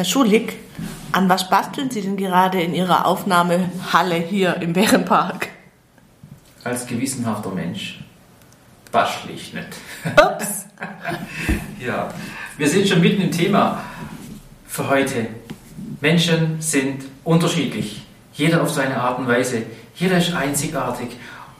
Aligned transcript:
Herr 0.00 0.06
Schulig, 0.06 0.54
an 1.12 1.28
was 1.28 1.50
basteln 1.50 1.90
Sie 1.90 2.00
denn 2.00 2.16
gerade 2.16 2.58
in 2.58 2.72
Ihrer 2.72 3.04
Aufnahmehalle 3.04 4.14
hier 4.14 4.56
im 4.62 4.72
Bärenpark? 4.72 5.48
Als 6.64 6.86
gewissenhafter 6.86 7.50
Mensch 7.50 8.02
bastle 8.90 9.32
ich 9.32 9.52
nicht. 9.52 9.68
Ups. 10.16 10.64
ja, 11.86 12.14
wir 12.56 12.66
sind 12.66 12.88
schon 12.88 13.02
mitten 13.02 13.20
im 13.20 13.30
Thema 13.30 13.84
für 14.66 14.88
heute. 14.88 15.26
Menschen 16.00 16.62
sind 16.62 17.04
unterschiedlich, 17.22 18.00
jeder 18.32 18.62
auf 18.62 18.70
seine 18.70 19.02
Art 19.02 19.18
und 19.18 19.28
Weise. 19.28 19.64
Jeder 19.96 20.16
ist 20.16 20.32
einzigartig. 20.32 21.10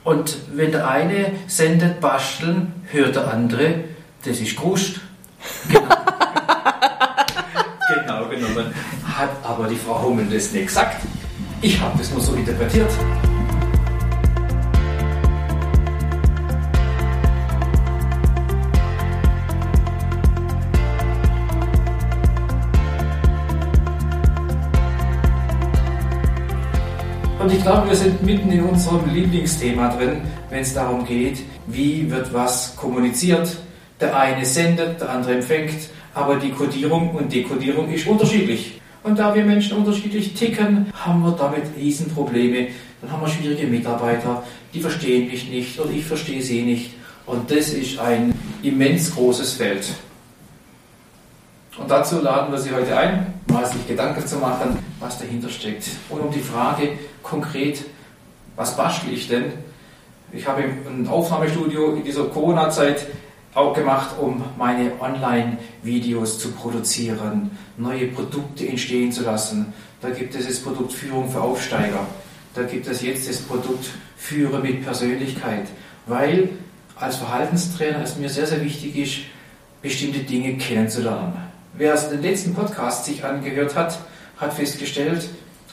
Und 0.02 0.38
wenn 0.54 0.72
der 0.72 0.88
eine 0.88 1.32
sendet 1.46 2.00
basteln, 2.00 2.72
hört 2.91 3.16
der 3.16 3.30
andere, 3.30 3.84
das 4.25 4.41
ist 4.41 4.57
Krust. 4.57 5.00
Genau. 5.68 5.84
genau 8.11 8.29
genommen 8.29 8.75
hat 9.21 9.31
aber 9.43 9.69
die 9.69 9.77
Frau 9.77 10.03
Hummel 10.03 10.27
das 10.33 10.53
nicht 10.53 10.69
gesagt. 10.69 11.05
Ich 11.61 11.79
habe 11.79 11.99
das 11.99 12.11
nur 12.11 12.23
so 12.23 12.35
interpretiert. 12.35 12.91
Und 27.39 27.53
ich 27.53 27.63
glaube, 27.63 27.89
wir 27.89 27.96
sind 27.96 28.23
mitten 28.23 28.51
in 28.51 28.63
unserem 28.65 29.13
Lieblingsthema 29.13 29.89
drin, 29.96 30.23
wenn 30.49 30.61
es 30.61 30.73
darum 30.73 31.05
geht, 31.05 31.41
wie 31.67 32.11
wird 32.11 32.33
was 32.33 32.75
kommuniziert. 32.77 33.57
Der 34.01 34.17
eine 34.17 34.47
sendet, 34.47 35.01
der 35.01 35.11
andere 35.11 35.34
empfängt, 35.34 35.91
aber 36.15 36.37
die 36.37 36.53
Kodierung 36.53 37.11
und 37.11 37.31
Dekodierung 37.33 37.91
ist 37.91 38.07
unterschiedlich. 38.07 38.80
Und 39.03 39.19
da 39.19 39.34
wir 39.34 39.45
Menschen 39.45 39.79
unterschiedlich 39.79 40.34
ticken, 40.34 40.93
haben 40.93 41.23
wir 41.23 41.33
damit 41.33 41.65
Riesenprobleme. 41.77 42.69
Dann 43.01 43.12
haben 43.12 43.23
wir 43.23 43.29
schwierige 43.29 43.67
Mitarbeiter, 43.67 44.43
die 44.75 44.81
verstehen 44.81 45.31
mich 45.31 45.48
nicht 45.48 45.81
oder 45.81 45.91
ich 45.91 46.05
verstehe 46.05 46.43
sie 46.43 46.62
nicht. 46.62 46.95
Und 47.25 47.51
das 47.51 47.71
ist 47.71 47.98
ein 47.98 48.34
immens 48.62 49.15
großes 49.15 49.55
Feld. 49.55 49.87
Und 51.78 51.91
dazu 51.91 52.21
laden 52.21 52.53
wir 52.53 52.59
Sie 52.59 52.73
heute 52.73 52.95
ein, 52.97 53.33
mal 53.48 53.65
sich 53.65 53.87
Gedanken 53.87 54.27
zu 54.27 54.37
machen, 54.37 54.78
was 54.98 55.19
dahinter 55.19 55.48
steckt. 55.48 55.84
Und 56.11 56.21
um 56.21 56.31
die 56.31 56.41
Frage 56.41 56.91
konkret, 57.23 57.84
was 58.56 58.77
bastle 58.77 59.12
ich 59.12 59.28
denn? 59.28 59.53
Ich 60.33 60.47
habe 60.47 60.62
ein 60.62 61.09
Aufnahmestudio 61.09 61.95
in 61.95 62.05
dieser 62.05 62.25
Corona-Zeit 62.25 63.06
auch 63.55 63.75
gemacht, 63.75 64.11
um 64.20 64.45
meine 64.56 64.93
Online-Videos 65.01 66.39
zu 66.39 66.53
produzieren, 66.53 67.51
neue 67.77 68.06
Produkte 68.09 68.67
entstehen 68.67 69.11
zu 69.11 69.25
lassen. 69.25 69.73
Da 70.01 70.11
gibt 70.11 70.34
es 70.34 70.47
das 70.47 70.61
Produkt 70.61 70.93
Führung 70.93 71.29
für 71.31 71.41
Aufsteiger. 71.41 72.06
Da 72.55 72.62
gibt 72.62 72.87
es 72.87 73.03
jetzt 73.03 73.28
das 73.28 73.39
Produkt 73.39 73.87
Führe 74.17 74.61
mit 74.61 74.84
Persönlichkeit. 74.84 75.67
Weil 76.06 76.51
als 76.97 77.17
Verhaltenstrainer 77.17 78.03
es 78.03 78.17
mir 78.17 78.28
sehr, 78.28 78.47
sehr 78.47 78.62
wichtig 78.62 78.97
ist, 78.97 79.19
bestimmte 79.83 80.21
Dinge 80.21 80.56
kennenzulernen. 80.59 81.33
Wer 81.75 81.95
es 81.95 82.09
den 82.09 82.23
letzten 82.23 82.55
Podcast 82.55 83.05
sich 83.05 83.25
angehört 83.25 83.75
hat, 83.75 83.98
hat 84.37 84.53
festgestellt, 84.53 85.28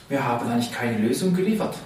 wir 0.08 0.24
haben 0.24 0.48
eigentlich 0.48 0.72
keine 0.72 0.98
Lösung 0.98 1.34
geliefert. 1.34 1.76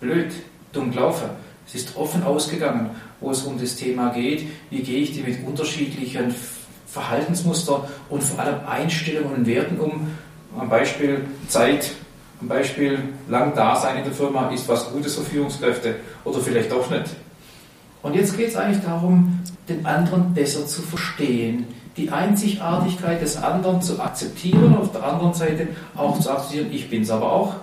Blöd, 0.00 0.32
dumm 0.72 0.92
gelaufen. 0.92 1.30
Es 1.68 1.74
ist 1.74 1.96
offen 1.96 2.22
ausgegangen, 2.22 2.90
wo 3.20 3.30
es 3.30 3.42
um 3.42 3.60
das 3.60 3.76
Thema 3.76 4.08
geht, 4.08 4.46
wie 4.70 4.80
gehe 4.80 5.02
ich 5.02 5.22
mit 5.22 5.46
unterschiedlichen 5.46 6.34
Verhaltensmuster 6.86 7.86
und 8.08 8.22
vor 8.22 8.40
allem 8.40 8.60
Einstellungen 8.66 9.34
und 9.34 9.46
Werten 9.46 9.78
um. 9.78 10.08
Am 10.58 10.70
Beispiel 10.70 11.26
Zeit, 11.46 11.92
am 12.40 12.48
Beispiel 12.48 12.98
lang 13.28 13.54
Dasein 13.54 13.98
in 13.98 14.04
der 14.04 14.12
Firma 14.12 14.48
ist 14.48 14.66
was 14.66 14.90
Gutes 14.90 15.14
für 15.16 15.22
Führungskräfte 15.22 15.96
oder 16.24 16.40
vielleicht 16.40 16.72
auch 16.72 16.88
nicht. 16.88 17.04
Und 18.02 18.14
jetzt 18.14 18.36
geht 18.36 18.48
es 18.48 18.56
eigentlich 18.56 18.82
darum, 18.82 19.40
den 19.68 19.84
anderen 19.84 20.32
besser 20.32 20.66
zu 20.66 20.80
verstehen, 20.80 21.66
die 21.98 22.08
Einzigartigkeit 22.10 23.20
des 23.20 23.36
anderen 23.36 23.82
zu 23.82 24.00
akzeptieren 24.00 24.74
auf 24.76 24.92
der 24.92 25.04
anderen 25.04 25.34
Seite 25.34 25.68
auch 25.96 26.18
zu 26.18 26.30
akzeptieren, 26.30 26.68
ich 26.72 26.88
bin 26.88 27.02
es 27.02 27.10
aber 27.10 27.30
auch. 27.30 27.54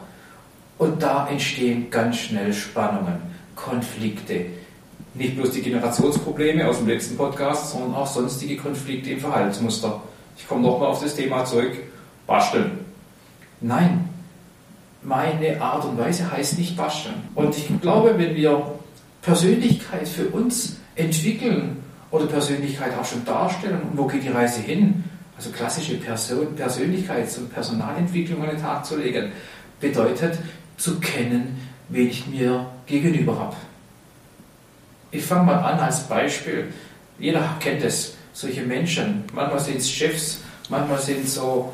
Und 0.78 1.02
da 1.02 1.28
entstehen 1.28 1.90
ganz 1.90 2.18
schnell 2.18 2.54
Spannungen, 2.54 3.16
Konflikte. 3.56 4.46
Nicht 5.14 5.36
bloß 5.38 5.52
die 5.52 5.62
Generationsprobleme 5.62 6.68
aus 6.68 6.80
dem 6.80 6.88
letzten 6.88 7.16
Podcast, 7.16 7.72
sondern 7.72 7.96
auch 7.96 8.08
sonstige 8.08 8.58
Konflikte 8.58 9.12
im 9.12 9.20
Verhaltensmuster. 9.20 10.02
Ich 10.38 10.48
komme 10.48 10.62
nochmal 10.62 10.90
auf 10.90 11.02
das 11.02 11.16
Thema 11.16 11.46
zurück, 11.46 11.72
basteln. 12.28 12.80
Nein, 13.62 14.10
meine 15.02 15.62
Art 15.62 15.86
und 15.86 15.98
Weise 15.98 16.30
heißt 16.30 16.58
nicht 16.58 16.76
basteln. 16.76 17.16
Und 17.36 17.58
ich 17.58 17.70
glaube, 17.82 18.18
wenn 18.18 18.36
wir 18.36 18.74
Persönlichkeit 19.22 20.08
für 20.08 20.28
uns 20.28 20.78
entwickeln 20.96 21.78
oder 22.12 22.26
Persönlichkeit 22.26 22.98
auch 23.00 23.06
schon 23.06 23.24
darstellen 23.26 23.82
und 23.90 23.98
wo 23.98 24.06
geht 24.08 24.24
die 24.24 24.30
Reise 24.30 24.62
hin? 24.62 25.04
Also 25.38 25.50
klassische 25.50 25.96
Person, 25.96 26.56
Persönlichkeits- 26.58 27.38
und 27.38 27.54
Personalentwicklung 27.54 28.42
an 28.44 28.52
den 28.52 28.62
Tag 28.62 28.86
zu 28.86 28.98
legen, 28.98 29.32
bedeutet 29.80 30.38
zu 30.78 31.00
kennen, 31.00 31.58
wen 31.90 32.10
ich 32.10 32.28
mir 32.28 32.66
gegenüber 32.86 33.38
habe. 33.38 33.56
Ich 35.12 35.24
fange 35.24 35.44
mal 35.44 35.58
an 35.58 35.80
als 35.80 36.02
Beispiel. 36.08 36.74
Jeder 37.20 37.56
kennt 37.60 37.84
es, 37.84 38.16
solche 38.34 38.62
Menschen. 38.62 39.24
Manchmal 39.34 39.60
sind 39.60 39.78
es 39.78 39.90
Chefs, 39.90 40.42
manchmal 40.70 41.00
sind 41.00 41.24
es 41.26 41.36
so 41.36 41.74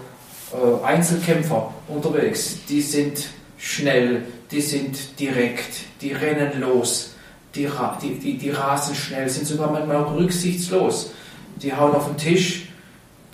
äh, 0.53 0.85
Einzelkämpfer 0.85 1.73
unterwegs. 1.87 2.57
Die 2.69 2.81
sind 2.81 3.29
schnell, 3.57 4.23
die 4.51 4.61
sind 4.61 5.19
direkt, 5.19 5.85
die 6.01 6.11
rennen 6.11 6.59
los 6.59 7.11
die, 7.55 7.67
die, 8.01 8.19
die, 8.19 8.37
die 8.37 8.49
rasen 8.49 8.95
schnell, 8.95 9.27
sind 9.29 9.45
sogar 9.45 9.71
manchmal 9.71 9.97
auch 9.97 10.15
rücksichtslos. 10.15 11.11
Die 11.57 11.73
hauen 11.73 11.93
auf 11.93 12.07
den 12.07 12.17
Tisch. 12.17 12.67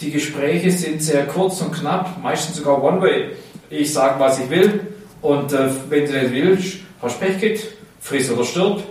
Die 0.02 0.12
Gespräche 0.12 0.72
sind 0.72 1.02
sehr 1.02 1.26
kurz 1.28 1.62
und 1.62 1.72
knapp, 1.72 2.22
meistens 2.22 2.58
sogar 2.58 2.84
One-Way. 2.84 3.32
Ich 3.70 3.94
sage, 3.94 4.20
was 4.20 4.40
ich 4.40 4.50
will 4.50 4.80
und 5.22 5.54
äh, 5.54 5.70
wenn 5.90 6.06
du 6.06 6.22
nicht 6.22 6.32
willst, 6.32 6.78
hast 7.02 7.20
Pech 7.20 7.40
gehabt, 7.40 7.68
friss 8.00 8.30
oder 8.32 8.44
stirb. 8.44 8.84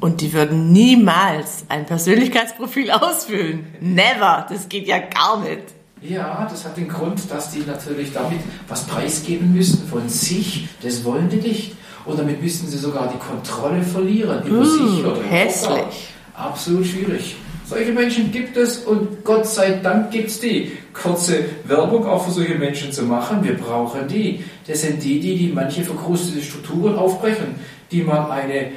Und 0.00 0.20
die 0.20 0.32
würden 0.32 0.72
niemals 0.72 1.64
ein 1.68 1.86
Persönlichkeitsprofil 1.86 2.90
ausfüllen. 2.90 3.66
Never. 3.80 4.46
Das 4.48 4.68
geht 4.68 4.86
ja 4.86 4.98
gar 4.98 5.40
nicht. 5.40 5.62
Ja, 6.02 6.46
das 6.50 6.64
hat 6.64 6.76
den 6.76 6.88
Grund, 6.88 7.30
dass 7.30 7.50
die 7.52 7.60
natürlich 7.60 8.12
damit 8.12 8.40
was 8.68 8.84
preisgeben 8.84 9.54
müssen 9.54 9.88
von 9.88 10.08
sich. 10.08 10.68
Das 10.82 11.02
wollen 11.04 11.30
die 11.30 11.36
nicht. 11.36 11.76
Und 12.04 12.18
damit 12.18 12.42
müssten 12.42 12.68
sie 12.68 12.76
sogar 12.76 13.08
die 13.08 13.18
Kontrolle 13.18 13.82
verlieren 13.82 14.46
über 14.46 14.60
mmh, 14.60 14.64
sich 14.64 15.04
oder 15.04 15.22
hässlich. 15.22 16.08
Absolut 16.34 16.84
schwierig. 16.84 17.36
Solche 17.66 17.92
Menschen 17.92 18.30
gibt 18.30 18.56
es 18.56 18.78
und 18.78 19.24
Gott 19.24 19.46
sei 19.46 19.80
Dank 19.82 20.10
gibt 20.10 20.28
es 20.28 20.38
die. 20.40 20.72
Kurze 20.92 21.46
Werbung 21.64 22.06
auch 22.06 22.26
für 22.26 22.30
solche 22.30 22.56
Menschen 22.56 22.92
zu 22.92 23.04
machen. 23.04 23.42
Wir 23.42 23.54
brauchen 23.54 24.06
die. 24.06 24.44
Das 24.66 24.82
sind 24.82 25.02
die, 25.02 25.18
die, 25.18 25.36
die 25.36 25.52
manche 25.52 25.82
verkrustete 25.82 26.42
Strukturen 26.42 26.96
aufbrechen, 26.96 27.54
die 27.90 28.02
man 28.02 28.30
eine 28.30 28.72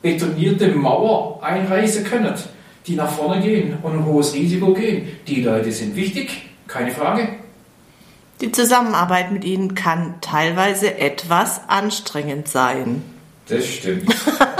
betonierte 0.00 0.68
Mauer 0.68 1.42
einreißen 1.42 2.04
können, 2.04 2.32
die 2.86 2.94
nach 2.94 3.10
vorne 3.10 3.42
gehen 3.42 3.76
und 3.82 3.92
ein 3.92 4.06
hohes 4.06 4.32
Risiko 4.32 4.72
gehen. 4.74 5.08
Die 5.26 5.42
Leute 5.42 5.72
sind 5.72 5.96
wichtig, 5.96 6.50
keine 6.68 6.92
Frage. 6.92 7.28
Die 8.40 8.52
Zusammenarbeit 8.52 9.32
mit 9.32 9.44
ihnen 9.44 9.74
kann 9.74 10.14
teilweise 10.20 10.96
etwas 10.98 11.60
anstrengend 11.68 12.48
sein. 12.48 13.02
Das 13.48 13.66
stimmt. 13.66 14.14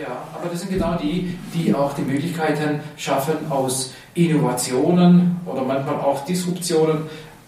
ja, 0.00 0.28
aber 0.34 0.48
das 0.50 0.60
sind 0.60 0.72
genau 0.72 0.96
die, 0.96 1.36
die 1.54 1.74
auch 1.74 1.92
die 1.94 2.02
Möglichkeiten 2.02 2.80
schaffen, 2.96 3.34
aus 3.50 3.92
Innovationen 4.14 5.36
oder 5.46 5.62
manchmal 5.62 5.96
auch 5.96 6.24
Disruptionen 6.24 7.02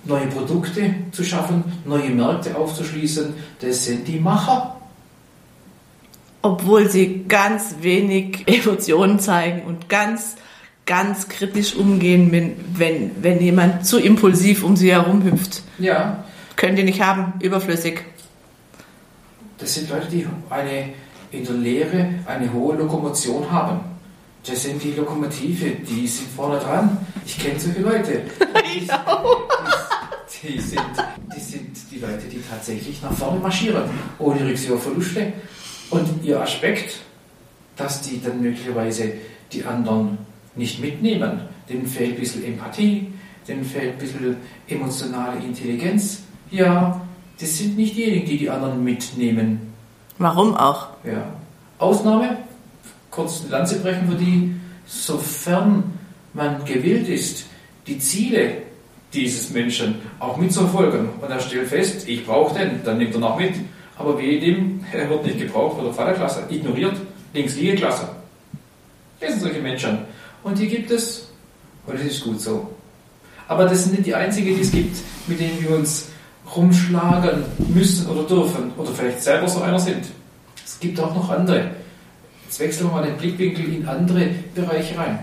neue 0.04 0.26
Produkte 0.26 0.94
zu 1.12 1.25
schaffen, 1.25 1.64
neue 1.84 2.10
Märkte 2.10 2.56
aufzuschließen. 2.56 3.34
Das 3.60 3.84
sind 3.84 4.06
die 4.08 4.19
Macher. 4.19 4.76
Obwohl 6.43 6.90
sie 6.90 7.25
ganz 7.28 7.76
wenig 7.81 8.43
Emotionen 8.46 9.20
zeigen 9.20 9.62
und 9.62 9.88
ganz 9.88 10.37
ganz 10.87 11.28
kritisch 11.28 11.76
umgehen, 11.76 12.32
wenn, 12.32 12.56
wenn, 12.75 13.22
wenn 13.22 13.40
jemand 13.40 13.87
zu 13.87 13.98
impulsiv 13.98 14.64
um 14.64 14.76
sie 14.76 14.90
herum 14.90 15.22
hüpft. 15.25 15.62
Ja. 15.78 16.25
Könnt 16.56 16.78
ihr 16.78 16.84
nicht 16.84 17.00
haben, 17.00 17.34
überflüssig. 17.40 18.02
Das 19.58 19.75
sind 19.75 19.88
Leute, 19.90 20.08
die 20.10 20.26
eine, 20.50 20.88
in 21.32 21.44
der 21.44 21.55
Lehre 21.55 22.08
eine 22.26 22.52
hohe 22.52 22.76
Lokomotion 22.76 23.50
haben. 23.50 23.81
Das 24.46 24.62
sind 24.62 24.82
die 24.82 24.93
Lokomotive, 24.93 25.70
die 25.88 26.06
sind 26.06 26.29
vorne 26.31 26.58
dran. 26.58 26.99
Ich 27.25 27.38
kenne 27.38 27.58
solche 27.58 27.81
Leute. 27.81 28.23
Die, 30.43 30.49
die, 30.49 30.61
sind, 30.61 30.82
die 31.37 31.40
sind 31.40 31.76
die 31.93 31.99
Leute, 32.00 32.26
die 32.29 32.40
tatsächlich 32.50 33.00
nach 33.00 33.12
vorne 33.12 33.38
marschieren, 33.38 33.84
ohne 34.19 34.44
Rücksichtverluste. 34.44 35.34
Und 35.90 36.25
ihr 36.25 36.40
Aspekt, 36.40 36.99
dass 37.76 38.02
die 38.02 38.20
dann 38.20 38.40
möglicherweise 38.43 39.12
die 39.52 39.62
anderen 39.64 40.19
nicht 40.56 40.81
mitnehmen. 40.81 41.43
Denen 41.69 41.87
fehlt 41.87 42.14
ein 42.14 42.20
bisschen 42.20 42.44
Empathie, 42.44 43.12
denen 43.46 43.64
fehlt 43.64 43.93
ein 43.93 43.99
bisschen 43.99 44.37
emotionale 44.67 45.38
Intelligenz. 45.44 46.23
Ja, 46.50 47.00
das 47.38 47.58
sind 47.58 47.76
nicht 47.76 47.96
diejenigen, 47.96 48.26
die 48.26 48.38
die 48.38 48.50
anderen 48.50 48.82
mitnehmen. 48.82 49.71
Warum 50.18 50.56
auch? 50.56 50.88
Ja. 51.04 51.24
Ausnahme, 51.78 52.36
kurz 53.10 53.42
eine 53.42 53.50
Lanze 53.50 53.80
brechen 53.80 54.08
für 54.08 54.16
die, 54.16 54.54
sofern 54.86 55.98
man 56.32 56.64
gewillt 56.64 57.08
ist, 57.08 57.46
die 57.86 57.98
Ziele 57.98 58.62
dieses 59.12 59.50
Menschen 59.50 59.96
auch 60.18 60.36
mitzuverfolgen. 60.36 61.08
Und 61.20 61.30
er 61.30 61.40
stellt 61.40 61.68
fest, 61.68 62.08
ich 62.08 62.24
brauche 62.24 62.58
den, 62.58 62.82
dann 62.84 62.98
nimmt 62.98 63.14
er 63.14 63.20
noch 63.20 63.38
mit. 63.38 63.54
Aber 63.98 64.18
wehe 64.18 64.40
dem, 64.40 64.84
er 64.92 65.08
wird 65.08 65.26
nicht 65.26 65.38
gebraucht 65.38 65.80
oder 65.80 65.92
Vaterklasse, 65.92 66.44
ignoriert, 66.48 66.96
links 67.34 67.56
Liegeklasse. 67.56 68.08
Das 69.20 69.30
sind 69.30 69.42
solche 69.42 69.60
Menschen. 69.60 69.98
Und 70.42 70.58
die 70.58 70.66
gibt 70.66 70.90
es, 70.90 71.28
und 71.86 71.98
das 71.98 72.04
ist 72.06 72.24
gut 72.24 72.40
so. 72.40 72.68
Aber 73.48 73.64
das 73.64 73.84
sind 73.84 73.92
nicht 73.92 74.06
die 74.06 74.14
einzigen, 74.14 74.56
die 74.56 74.62
es 74.62 74.70
gibt, 74.70 74.96
mit 75.26 75.38
denen 75.38 75.62
wir 75.62 75.76
uns 75.76 76.08
rumschlagen 76.56 77.44
müssen 77.69 78.08
oder 78.08 78.22
dürfen 78.25 78.72
oder 78.76 78.90
vielleicht 78.90 79.22
selber 79.22 79.49
so 79.49 79.62
einer 79.62 79.78
sind. 79.78 80.04
Es 80.64 80.78
gibt 80.78 80.99
auch 81.00 81.14
noch 81.14 81.31
andere. 81.31 81.70
Jetzt 82.44 82.60
wechseln 82.60 82.88
wir 82.88 82.93
mal 82.93 83.04
den 83.04 83.16
Blickwinkel 83.16 83.75
in 83.75 83.87
andere 83.87 84.28
Bereiche 84.54 84.99
rein. 84.99 85.20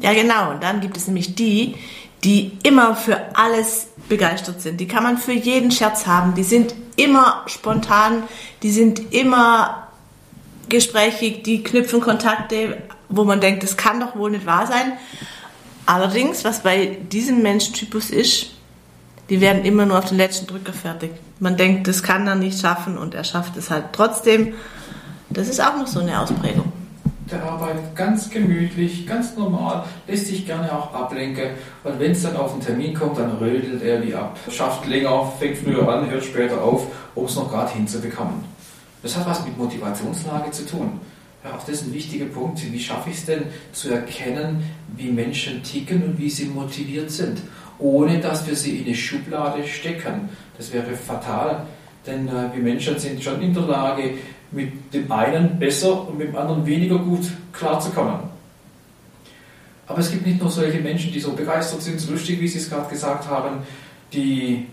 Ja, 0.00 0.12
genau. 0.12 0.50
Und 0.52 0.62
dann 0.62 0.80
gibt 0.80 0.96
es 0.96 1.06
nämlich 1.06 1.34
die, 1.34 1.74
die 2.22 2.52
immer 2.62 2.96
für 2.96 3.36
alles 3.36 3.88
begeistert 4.08 4.60
sind. 4.60 4.80
Die 4.80 4.88
kann 4.88 5.02
man 5.02 5.18
für 5.18 5.32
jeden 5.32 5.70
Scherz 5.70 6.06
haben. 6.06 6.34
Die 6.34 6.42
sind 6.42 6.74
immer 6.96 7.42
spontan, 7.46 8.22
die 8.62 8.70
sind 8.70 9.12
immer 9.12 9.88
gesprächig, 10.68 11.42
die 11.42 11.62
knüpfen 11.62 12.00
Kontakte, 12.00 12.82
wo 13.08 13.24
man 13.24 13.40
denkt, 13.40 13.62
das 13.62 13.76
kann 13.76 14.00
doch 14.00 14.16
wohl 14.16 14.30
nicht 14.30 14.46
wahr 14.46 14.66
sein. 14.66 14.94
Allerdings, 15.86 16.44
was 16.44 16.62
bei 16.62 16.98
diesem 17.10 17.42
Menschentypus 17.42 18.10
ist, 18.10 18.53
die 19.30 19.40
werden 19.40 19.64
immer 19.64 19.86
nur 19.86 19.98
auf 19.98 20.06
den 20.06 20.18
letzten 20.18 20.46
Drücker 20.46 20.72
fertig. 20.72 21.10
Man 21.40 21.56
denkt, 21.56 21.88
das 21.88 22.02
kann 22.02 22.26
er 22.26 22.34
nicht 22.34 22.60
schaffen 22.60 22.98
und 22.98 23.14
er 23.14 23.24
schafft 23.24 23.56
es 23.56 23.70
halt 23.70 23.86
trotzdem. 23.92 24.54
Das 25.30 25.48
ist 25.48 25.60
auch 25.60 25.76
noch 25.76 25.86
so 25.86 26.00
eine 26.00 26.20
Ausprägung. 26.20 26.72
Der 27.30 27.42
arbeitet 27.42 27.96
ganz 27.96 28.28
gemütlich, 28.28 29.06
ganz 29.06 29.34
normal, 29.34 29.84
lässt 30.06 30.26
sich 30.26 30.46
gerne 30.46 30.70
auch 30.70 30.92
ablenken. 30.92 31.50
Und 31.82 31.98
wenn 31.98 32.12
es 32.12 32.22
dann 32.22 32.36
auf 32.36 32.52
den 32.52 32.60
Termin 32.60 32.94
kommt, 32.94 33.18
dann 33.18 33.38
rödelt 33.38 33.82
er 33.82 34.02
wie 34.06 34.14
ab. 34.14 34.38
Schafft 34.50 34.86
länger, 34.86 35.32
fängt 35.38 35.56
früher 35.56 35.88
an, 35.88 36.10
hört 36.10 36.22
später 36.22 36.62
auf, 36.62 36.86
um 37.14 37.24
es 37.24 37.34
noch 37.34 37.50
gerade 37.50 37.72
hinzubekommen. 37.72 38.44
Das 39.02 39.16
hat 39.16 39.26
was 39.26 39.44
mit 39.44 39.56
Motivationslage 39.56 40.50
zu 40.50 40.66
tun. 40.66 41.00
Ja, 41.42 41.50
auch 41.54 41.60
das 41.60 41.80
ist 41.80 41.86
ein 41.86 41.94
wichtiger 41.94 42.26
Punkt. 42.26 42.60
Wie 42.72 42.78
schaffe 42.78 43.10
ich 43.10 43.16
es 43.16 43.26
denn 43.26 43.44
zu 43.72 43.90
erkennen, 43.90 44.64
wie 44.96 45.10
Menschen 45.10 45.62
ticken 45.62 46.02
und 46.02 46.18
wie 46.18 46.30
sie 46.30 46.46
motiviert 46.46 47.10
sind, 47.10 47.42
ohne 47.78 48.18
dass 48.18 48.46
wir 48.46 48.54
sie 48.54 48.78
in 48.78 48.86
eine 48.86 48.94
Schublade 48.94 49.64
stecken? 49.66 50.28
Das 50.56 50.72
wäre 50.72 50.94
fatal, 50.94 51.66
denn 52.06 52.28
äh, 52.28 52.54
wir 52.54 52.62
Menschen 52.62 52.98
sind 52.98 53.22
schon 53.22 53.40
in 53.42 53.52
der 53.52 53.64
Lage, 53.64 54.14
mit 54.50 54.92
dem 54.94 55.10
einen 55.10 55.58
besser 55.58 56.08
und 56.08 56.18
mit 56.18 56.28
dem 56.28 56.36
anderen 56.36 56.64
weniger 56.64 56.98
gut 56.98 57.26
klarzukommen. 57.52 58.34
Aber 59.86 59.98
es 59.98 60.10
gibt 60.10 60.26
nicht 60.26 60.40
nur 60.40 60.50
solche 60.50 60.78
Menschen, 60.80 61.12
die 61.12 61.20
so 61.20 61.32
begeistert 61.32 61.82
sind, 61.82 62.00
so 62.00 62.12
lustig, 62.12 62.40
wie 62.40 62.48
Sie 62.48 62.58
es 62.58 62.70
gerade 62.70 62.88
gesagt 62.88 63.28
haben, 63.28 63.58
die 64.12 64.66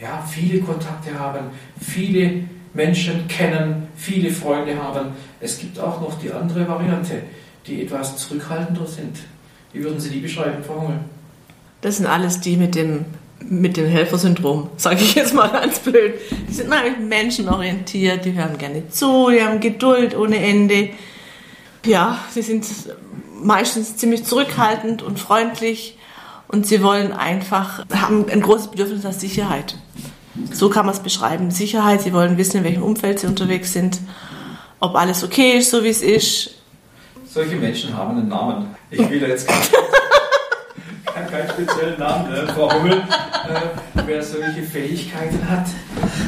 ja, 0.00 0.22
viele 0.28 0.60
Kontakte 0.60 1.18
haben, 1.18 1.46
viele 1.80 2.44
Menschen 2.74 3.26
kennen, 3.28 3.88
viele 3.96 4.30
Freunde 4.30 4.80
haben. 4.80 5.08
Es 5.40 5.58
gibt 5.58 5.78
auch 5.78 6.00
noch 6.00 6.18
die 6.20 6.30
andere 6.30 6.66
Variante, 6.68 7.22
die 7.66 7.82
etwas 7.82 8.16
zurückhaltender 8.16 8.86
sind. 8.86 9.18
Wie 9.72 9.82
würden 9.82 10.00
Sie 10.00 10.10
die 10.10 10.20
beschreiben, 10.20 10.62
Frau 10.62 10.82
Hummel? 10.82 11.00
Das 11.82 11.96
sind 11.96 12.06
alles 12.06 12.40
die 12.40 12.56
mit 12.56 12.74
dem, 12.76 13.04
mit 13.40 13.76
dem 13.76 13.86
Helfersyndrom, 13.86 14.70
sage 14.76 15.02
ich 15.02 15.14
jetzt 15.16 15.34
mal 15.34 15.48
ganz 15.48 15.80
blöd. 15.80 16.14
Die 16.48 16.54
sind 16.54 16.70
nämlich 16.70 16.98
menschenorientiert, 16.98 18.24
die 18.24 18.32
hören 18.32 18.56
gerne 18.56 18.88
zu, 18.88 19.30
die 19.30 19.42
haben 19.42 19.60
Geduld 19.60 20.16
ohne 20.16 20.38
Ende. 20.38 20.90
Ja, 21.84 22.18
sie 22.30 22.42
sind 22.42 22.64
meistens 23.42 23.96
ziemlich 23.96 24.24
zurückhaltend 24.24 25.02
und 25.02 25.18
freundlich 25.18 25.98
und 26.46 26.66
sie 26.66 26.82
wollen 26.82 27.12
einfach, 27.12 27.84
haben 27.92 28.26
ein 28.30 28.42
großes 28.42 28.68
Bedürfnis 28.68 29.02
nach 29.02 29.12
Sicherheit. 29.12 29.76
So 30.52 30.70
kann 30.70 30.86
man 30.86 30.94
es 30.94 31.00
beschreiben. 31.00 31.50
Sicherheit, 31.50 32.00
sie 32.02 32.12
wollen 32.12 32.38
wissen, 32.38 32.58
in 32.58 32.64
welchem 32.64 32.84
Umfeld 32.84 33.18
sie 33.18 33.26
unterwegs 33.26 33.72
sind, 33.72 33.98
ob 34.78 34.94
alles 34.94 35.24
okay 35.24 35.58
ist, 35.58 35.70
so 35.72 35.82
wie 35.82 35.88
es 35.88 36.00
ist. 36.00 36.50
Solche 37.26 37.56
Menschen 37.56 37.96
haben 37.96 38.18
einen 38.18 38.28
Namen. 38.28 38.76
Ich 38.90 39.10
will 39.10 39.20
jetzt 39.22 39.48
keinen, 39.48 39.62
keinen 41.32 41.48
speziellen 41.48 41.98
Namen, 41.98 42.30
ne? 42.30 42.46
Frau 42.54 42.70
Hummel, 42.70 42.98
äh, 42.98 44.04
wer 44.06 44.22
solche 44.22 44.62
Fähigkeiten 44.62 45.48
hat. 45.48 45.66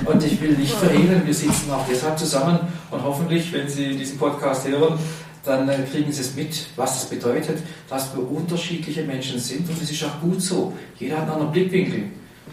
Und 0.06 0.25
ich 0.25 0.41
will 0.41 0.53
nicht 0.53 0.73
verhehlen, 0.73 1.23
wir 1.27 1.35
sitzen 1.35 1.71
auch 1.71 1.85
deshalb 1.89 2.19
zusammen 2.19 2.59
und 2.91 3.03
hoffentlich, 3.03 3.53
wenn 3.53 3.69
Sie 3.69 3.97
diesen 3.97 4.17
Podcast 4.19 4.67
hören, 4.67 4.99
dann 5.45 5.69
äh, 5.69 5.77
kriegen 5.93 6.11
Sie 6.11 6.23
es 6.23 6.35
mit, 6.35 6.67
was 6.77 7.01
das 7.01 7.11
bedeutet, 7.11 7.59
dass 7.91 8.17
wir 8.17 8.31
unterschiedliche 8.31 9.03
Menschen 9.03 9.39
sind 9.39 9.69
und 9.69 9.83
es 9.83 9.91
ist 9.91 10.03
auch 10.05 10.21
gut 10.23 10.41
so. 10.41 10.73
Jeder 10.99 11.17
hat 11.17 11.25
einen 11.25 11.33
anderen 11.33 11.53
Blickwinkel 11.53 12.05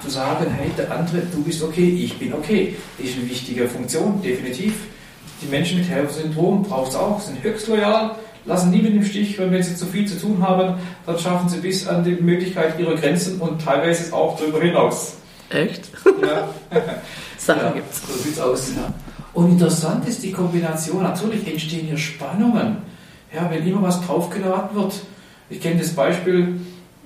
zu 0.03 0.09
sagen, 0.09 0.51
hey, 0.51 0.69
der 0.77 0.91
andere, 0.91 1.21
du 1.31 1.41
bist 1.43 1.63
okay, 1.63 1.87
ich 2.03 2.19
bin 2.19 2.33
okay. 2.33 2.75
Ist 2.97 3.15
eine 3.17 3.29
wichtige 3.29 3.67
Funktion, 3.67 4.21
definitiv. 4.21 4.73
Die 5.41 5.47
Menschen 5.47 5.79
mit 5.79 5.89
Helfersyndrom 5.89 6.63
braucht 6.63 6.89
es 6.89 6.95
auch, 6.95 7.19
sind 7.21 7.41
höchst 7.41 7.67
loyal, 7.67 8.15
lassen 8.45 8.71
niemanden 8.71 8.97
im 8.97 9.05
Stich 9.05 9.39
und 9.39 9.51
wenn 9.51 9.63
sie 9.63 9.75
zu 9.75 9.85
viel 9.85 10.07
zu 10.07 10.19
tun 10.19 10.45
haben, 10.45 10.75
dann 11.05 11.19
schaffen 11.19 11.49
sie 11.49 11.59
bis 11.59 11.87
an 11.87 12.03
die 12.03 12.11
Möglichkeit 12.11 12.79
ihrer 12.79 12.95
Grenzen 12.95 13.39
und 13.39 13.63
teilweise 13.63 14.13
auch 14.13 14.39
darüber 14.39 14.61
hinaus. 14.61 15.15
Echt? 15.49 15.89
Ja. 16.21 16.49
Sachen 17.37 17.61
ja, 17.61 17.71
gibt's. 17.71 18.01
So 18.07 18.13
sieht's 18.13 18.39
aus. 18.39 18.71
Ja. 18.75 18.93
Und 19.33 19.51
interessant 19.51 20.07
ist 20.07 20.23
die 20.23 20.31
Kombination, 20.31 21.03
natürlich 21.03 21.47
entstehen 21.47 21.87
hier 21.87 21.97
Spannungen. 21.97 22.77
Ja, 23.33 23.49
wenn 23.49 23.65
immer 23.65 23.81
was 23.81 24.05
draufgeladen 24.05 24.75
wird. 24.75 24.93
Ich 25.49 25.61
kenne 25.61 25.79
das 25.79 25.93
Beispiel 25.93 26.59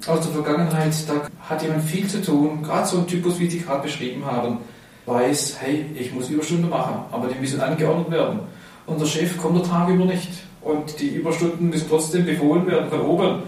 aus 0.07 0.21
der 0.21 0.31
Vergangenheit, 0.31 0.93
da 1.07 1.27
hat 1.39 1.61
jemand 1.61 1.83
viel 1.83 2.07
zu 2.07 2.21
tun, 2.21 2.63
gerade 2.63 2.87
so 2.87 2.97
ein 2.97 3.07
Typus, 3.07 3.39
wie 3.39 3.49
Sie 3.49 3.59
gerade 3.59 3.83
beschrieben 3.83 4.25
haben, 4.25 4.57
weiß, 5.05 5.57
hey, 5.59 5.85
ich 5.95 6.13
muss 6.13 6.29
Überstunden 6.29 6.69
machen, 6.69 6.95
aber 7.11 7.27
die 7.27 7.39
müssen 7.39 7.61
angeordnet 7.61 8.11
werden. 8.11 8.39
Und 8.87 8.99
der 8.99 9.05
Chef 9.05 9.37
kommt 9.37 9.57
der 9.57 9.63
Tag 9.63 9.89
über 9.89 10.05
nicht. 10.05 10.29
Und 10.65 10.99
die 10.99 11.09
Überstunden 11.09 11.69
müssen 11.69 11.87
trotzdem 11.87 12.25
befohlen 12.25 12.65
werden 12.65 12.89
von 12.89 13.01
oben. 13.01 13.43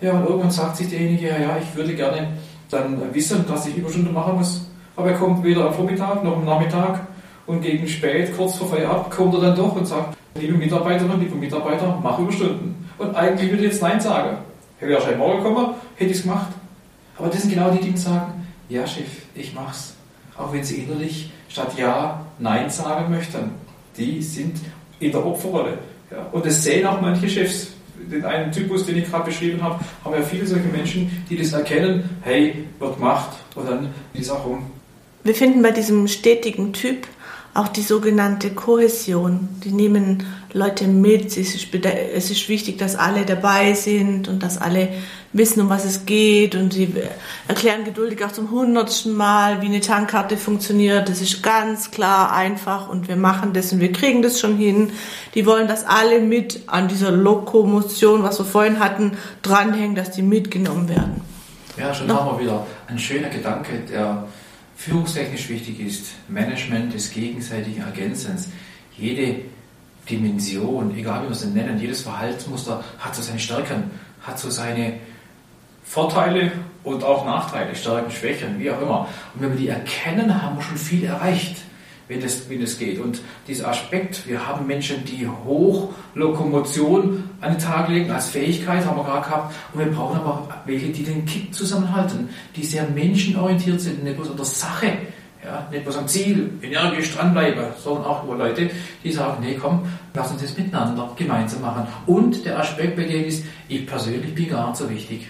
Ja, 0.00 0.12
und 0.12 0.26
irgendwann 0.26 0.50
sagt 0.50 0.78
sich 0.78 0.88
derjenige, 0.88 1.28
ja, 1.28 1.38
ja, 1.38 1.58
ich 1.62 1.76
würde 1.76 1.94
gerne 1.94 2.28
dann 2.70 3.14
wissen, 3.14 3.44
dass 3.46 3.66
ich 3.66 3.76
Überstunden 3.76 4.12
machen 4.12 4.36
muss. 4.36 4.66
Aber 4.96 5.10
er 5.10 5.18
kommt 5.18 5.44
weder 5.44 5.66
am 5.66 5.74
Vormittag 5.74 6.24
noch 6.24 6.38
am 6.38 6.46
Nachmittag 6.46 7.00
und 7.46 7.60
gegen 7.60 7.86
spät, 7.86 8.34
kurz 8.34 8.56
vor 8.56 8.68
Feierabend, 8.68 9.10
kommt 9.10 9.34
er 9.34 9.40
dann 9.42 9.56
doch 9.56 9.76
und 9.76 9.86
sagt, 9.86 10.16
liebe 10.34 10.54
Mitarbeiterinnen, 10.54 11.20
liebe 11.20 11.36
Mitarbeiter, 11.36 12.00
mach 12.02 12.18
Überstunden. 12.18 12.88
Und 12.96 13.14
eigentlich 13.14 13.50
würde 13.50 13.66
ich 13.66 13.72
jetzt 13.72 13.82
Nein 13.82 14.00
sagen. 14.00 14.38
Hätte 14.78 14.92
ich 14.92 14.96
wahrscheinlich 14.96 15.18
morgen 15.18 15.42
gekommen, 15.42 15.74
hätte 15.96 16.10
ich 16.10 16.16
es 16.16 16.22
gemacht. 16.22 16.48
Aber 17.18 17.28
das 17.28 17.42
sind 17.42 17.50
genau 17.52 17.70
die, 17.70 17.90
die 17.90 17.96
sagen, 17.98 18.46
ja 18.70 18.86
Chef, 18.86 19.26
ich 19.34 19.54
mach's. 19.54 19.94
Auch 20.38 20.52
wenn 20.54 20.64
sie 20.64 20.84
innerlich 20.84 21.30
statt 21.48 21.72
Ja 21.76 22.24
Nein 22.38 22.70
sagen 22.70 23.10
möchten. 23.10 23.50
Die 23.98 24.22
sind 24.22 24.56
in 25.00 25.12
der 25.12 25.24
Opferrolle. 25.24 25.78
Ja. 26.14 26.26
Und 26.32 26.46
das 26.46 26.62
sehen 26.62 26.86
auch 26.86 27.00
manche 27.00 27.28
Chefs. 27.28 27.68
Den 28.10 28.24
einen 28.24 28.52
Typus, 28.52 28.84
den 28.84 28.98
ich 28.98 29.10
gerade 29.10 29.24
beschrieben 29.24 29.62
habe, 29.62 29.82
haben 30.04 30.14
ja 30.14 30.22
viele 30.22 30.46
solche 30.46 30.68
Menschen, 30.68 31.24
die 31.30 31.36
das 31.36 31.52
erkennen, 31.52 32.10
hey, 32.20 32.66
wird 32.78 32.96
gemacht 32.96 33.30
und 33.54 33.68
dann 33.68 33.88
ist 34.12 34.30
auch 34.30 34.44
um. 34.44 34.66
Wir 35.22 35.34
finden 35.34 35.62
bei 35.62 35.70
diesem 35.70 36.06
stetigen 36.06 36.74
Typ 36.74 37.06
auch 37.54 37.68
die 37.68 37.82
sogenannte 37.82 38.50
Kohäsion. 38.50 39.48
Die 39.64 39.70
nehmen 39.70 40.24
Leute 40.52 40.86
mit. 40.86 41.36
Es 41.36 41.54
ist, 41.54 41.68
es 41.72 42.30
ist 42.30 42.48
wichtig, 42.48 42.78
dass 42.78 42.96
alle 42.96 43.24
dabei 43.24 43.72
sind 43.72 44.28
und 44.28 44.42
dass 44.42 44.58
alle 44.58 44.90
wissen, 45.34 45.60
um 45.60 45.68
was 45.68 45.84
es 45.84 46.06
geht. 46.06 46.54
Und 46.54 46.72
sie 46.72 46.94
erklären 47.46 47.84
geduldig 47.84 48.24
auch 48.24 48.32
zum 48.32 48.50
hundertsten 48.50 49.12
Mal, 49.12 49.60
wie 49.60 49.66
eine 49.66 49.80
Tankkarte 49.80 50.38
funktioniert. 50.38 51.10
Das 51.10 51.20
ist 51.20 51.42
ganz 51.42 51.90
klar 51.90 52.32
einfach 52.32 52.88
und 52.88 53.08
wir 53.08 53.16
machen 53.16 53.52
das 53.52 53.72
und 53.72 53.80
wir 53.80 53.92
kriegen 53.92 54.22
das 54.22 54.40
schon 54.40 54.56
hin. 54.56 54.92
Die 55.34 55.44
wollen, 55.44 55.68
dass 55.68 55.84
alle 55.84 56.20
mit 56.20 56.62
an 56.68 56.88
dieser 56.88 57.10
Lokomotion, 57.10 58.22
was 58.22 58.38
wir 58.38 58.46
vorhin 58.46 58.78
hatten, 58.78 59.18
dranhängen, 59.42 59.94
dass 59.94 60.12
die 60.12 60.22
mitgenommen 60.22 60.88
werden. 60.88 61.20
Ja, 61.76 61.92
schon 61.92 62.10
haben 62.10 62.38
wir 62.38 62.44
wieder 62.44 62.66
ein 62.86 62.98
schöner 62.98 63.28
Gedanke, 63.28 63.80
der 63.90 64.26
führungstechnisch 64.76 65.48
wichtig 65.48 65.80
ist. 65.80 66.06
Management 66.28 66.94
des 66.94 67.10
gegenseitigen 67.10 67.82
Ergänzens. 67.82 68.48
Jede 68.96 69.40
Dimension, 70.08 70.96
egal 70.96 71.22
wie 71.22 71.26
wir 71.26 71.32
es 71.32 71.44
nennen, 71.44 71.80
jedes 71.80 72.02
Verhaltensmuster 72.02 72.84
hat 72.98 73.16
so 73.16 73.22
seine 73.22 73.40
Stärken, 73.40 73.90
hat 74.22 74.38
so 74.38 74.50
seine 74.50 74.94
Vorteile 75.84 76.50
und 76.82 77.04
auch 77.04 77.24
Nachteile, 77.24 77.74
Stärken, 77.76 78.10
Schwächen, 78.10 78.58
wie 78.58 78.70
auch 78.70 78.80
immer. 78.80 79.08
Und 79.34 79.42
wenn 79.42 79.52
wir 79.52 79.58
die 79.58 79.68
erkennen, 79.68 80.42
haben 80.42 80.56
wir 80.56 80.62
schon 80.62 80.76
viel 80.76 81.04
erreicht. 81.04 81.56
wenn 82.08 82.22
es, 82.22 82.48
wenn 82.50 82.62
es 82.62 82.78
geht. 82.78 83.00
Und 83.00 83.20
dieser 83.48 83.68
Aspekt, 83.68 84.28
wir 84.28 84.46
haben 84.46 84.66
Menschen, 84.66 85.04
die 85.04 85.26
Hochlokomotion 85.26 87.30
an 87.40 87.52
den 87.52 87.58
Tag 87.58 87.88
legen 87.88 88.10
als 88.10 88.28
Fähigkeit, 88.28 88.84
haben 88.84 88.96
wir 88.96 89.04
gerade 89.04 89.26
gehabt. 89.26 89.54
Und 89.72 89.80
wir 89.80 89.90
brauchen 89.90 90.20
aber 90.20 90.48
welche, 90.66 90.88
die 90.88 91.02
den 91.02 91.24
Kick 91.24 91.54
zusammenhalten, 91.54 92.28
die 92.56 92.64
sehr 92.64 92.86
menschenorientiert 92.88 93.80
sind, 93.80 94.04
nicht 94.04 94.16
bloß 94.16 94.30
an 94.30 94.36
der 94.36 94.44
Sache, 94.44 94.92
ja, 95.42 95.66
nicht 95.70 95.84
bloß 95.84 95.98
am 95.98 96.08
Ziel, 96.08 96.50
energisch 96.62 97.14
dranbleiben, 97.14 97.64
sondern 97.82 98.04
auch 98.04 98.24
über 98.24 98.36
Leute, 98.36 98.70
die 99.02 99.12
sagen, 99.12 99.42
nee, 99.42 99.58
komm, 99.60 99.86
lass 100.14 100.30
uns 100.30 100.42
das 100.42 100.56
miteinander 100.56 101.10
gemeinsam 101.16 101.62
machen. 101.62 101.86
Und 102.06 102.44
der 102.44 102.58
Aspekt 102.58 102.96
bei 102.96 103.04
denen 103.04 103.26
ist, 103.26 103.44
ich 103.68 103.86
persönlich 103.86 104.34
bin 104.34 104.48
gar 104.48 104.68
nicht 104.68 104.76
so 104.76 104.88
wichtig. 104.88 105.28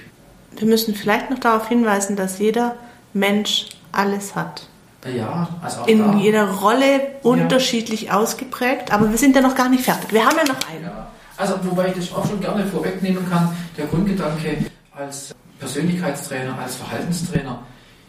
Wir 0.56 0.68
müssen 0.68 0.94
vielleicht 0.94 1.30
noch 1.30 1.38
darauf 1.38 1.68
hinweisen, 1.68 2.16
dass 2.16 2.38
jeder 2.38 2.76
Mensch 3.12 3.66
alles 3.92 4.34
hat. 4.34 4.68
Ja, 5.14 5.48
also 5.62 5.82
auch 5.82 5.86
In 5.86 5.98
da. 5.98 6.16
jeder 6.16 6.50
Rolle 6.50 7.00
unterschiedlich 7.22 8.10
ausgeprägt, 8.10 8.90
aber 8.90 9.10
wir 9.10 9.18
sind 9.18 9.36
ja 9.36 9.42
noch 9.42 9.54
gar 9.54 9.68
nicht 9.68 9.84
fertig. 9.84 10.12
Wir 10.12 10.24
haben 10.24 10.36
ja 10.36 10.44
noch 10.44 10.68
einen. 10.70 10.84
Ja. 10.84 11.08
Also, 11.36 11.54
wobei 11.62 11.88
ich 11.88 11.94
das 11.94 12.12
auch 12.12 12.26
schon 12.26 12.40
gerne 12.40 12.64
vorwegnehmen 12.66 13.28
kann, 13.28 13.54
der 13.76 13.86
Grundgedanke 13.86 14.56
als 14.96 15.34
Persönlichkeitstrainer, 15.58 16.58
als 16.58 16.76
Verhaltenstrainer, 16.76 17.58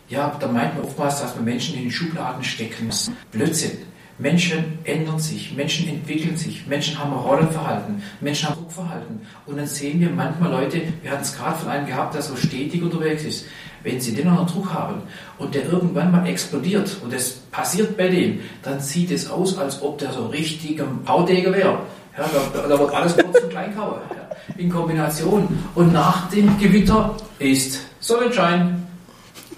ja, 0.07 0.35
da 0.39 0.47
meint 0.47 0.75
man 0.75 0.85
oftmals, 0.85 1.19
dass 1.19 1.35
man 1.35 1.45
Menschen 1.45 1.75
in 1.75 1.83
den 1.83 1.91
Schubladen 1.91 2.43
stecken 2.43 2.85
muss. 2.87 3.11
Blödsinn. 3.31 3.79
Menschen 4.17 4.79
ändern 4.85 5.19
sich, 5.19 5.53
Menschen 5.55 5.89
entwickeln 5.89 6.37
sich, 6.37 6.65
Menschen 6.67 6.97
haben 6.97 7.13
Rollenverhalten, 7.13 8.01
Menschen 8.21 8.49
haben 8.49 8.61
Druckverhalten. 8.61 9.21
Und 9.45 9.57
dann 9.57 9.67
sehen 9.67 9.99
wir 9.99 10.09
manchmal 10.09 10.51
Leute, 10.51 10.81
wir 11.01 11.11
hatten 11.11 11.23
es 11.23 11.35
gerade 11.35 11.57
von 11.57 11.69
einem 11.69 11.85
gehabt, 11.85 12.15
der 12.15 12.21
so 12.21 12.35
stetig 12.35 12.81
unterwegs 12.81 13.23
ist. 13.23 13.45
Wenn 13.83 13.99
sie 13.99 14.13
den 14.13 14.27
unter 14.27 14.45
Druck 14.45 14.73
haben 14.73 15.01
und 15.37 15.53
der 15.53 15.65
irgendwann 15.65 16.11
mal 16.11 16.25
explodiert 16.27 16.97
und 17.03 17.13
das 17.13 17.31
passiert 17.51 17.97
bei 17.97 18.07
dem, 18.07 18.39
dann 18.63 18.79
sieht 18.79 19.11
es 19.11 19.29
aus, 19.29 19.57
als 19.57 19.81
ob 19.81 19.99
der 19.99 20.11
so 20.11 20.27
richtig 20.27 20.81
am 20.81 21.03
Baudegen 21.03 21.53
wäre. 21.53 21.79
Ja, 22.17 22.25
da, 22.53 22.67
da 22.67 22.79
wird 22.79 22.93
alles 22.95 23.15
kurz 23.17 23.41
und 23.41 23.49
klein 23.49 23.75
gehauen, 23.75 23.99
ja, 24.09 24.55
in 24.57 24.69
Kombination. 24.69 25.47
Und 25.75 25.91
nach 25.91 26.29
dem 26.29 26.57
Gewitter 26.57 27.15
ist 27.37 27.81
Sonnenschein. 27.99 28.84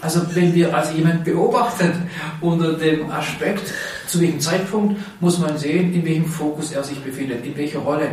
Also 0.01 0.21
wenn 0.35 0.53
wir 0.53 0.75
also 0.75 0.93
jemanden 0.93 1.23
beobachten 1.23 2.09
unter 2.41 2.73
dem 2.73 3.09
Aspekt, 3.09 3.73
zu 4.07 4.21
welchem 4.21 4.39
Zeitpunkt 4.39 4.99
muss 5.19 5.39
man 5.39 5.57
sehen, 5.57 5.93
in 5.93 6.05
welchem 6.05 6.25
Fokus 6.25 6.71
er 6.71 6.83
sich 6.83 6.99
befindet, 6.99 7.43
in 7.43 7.57
welcher 7.57 7.79
Rolle, 7.79 8.09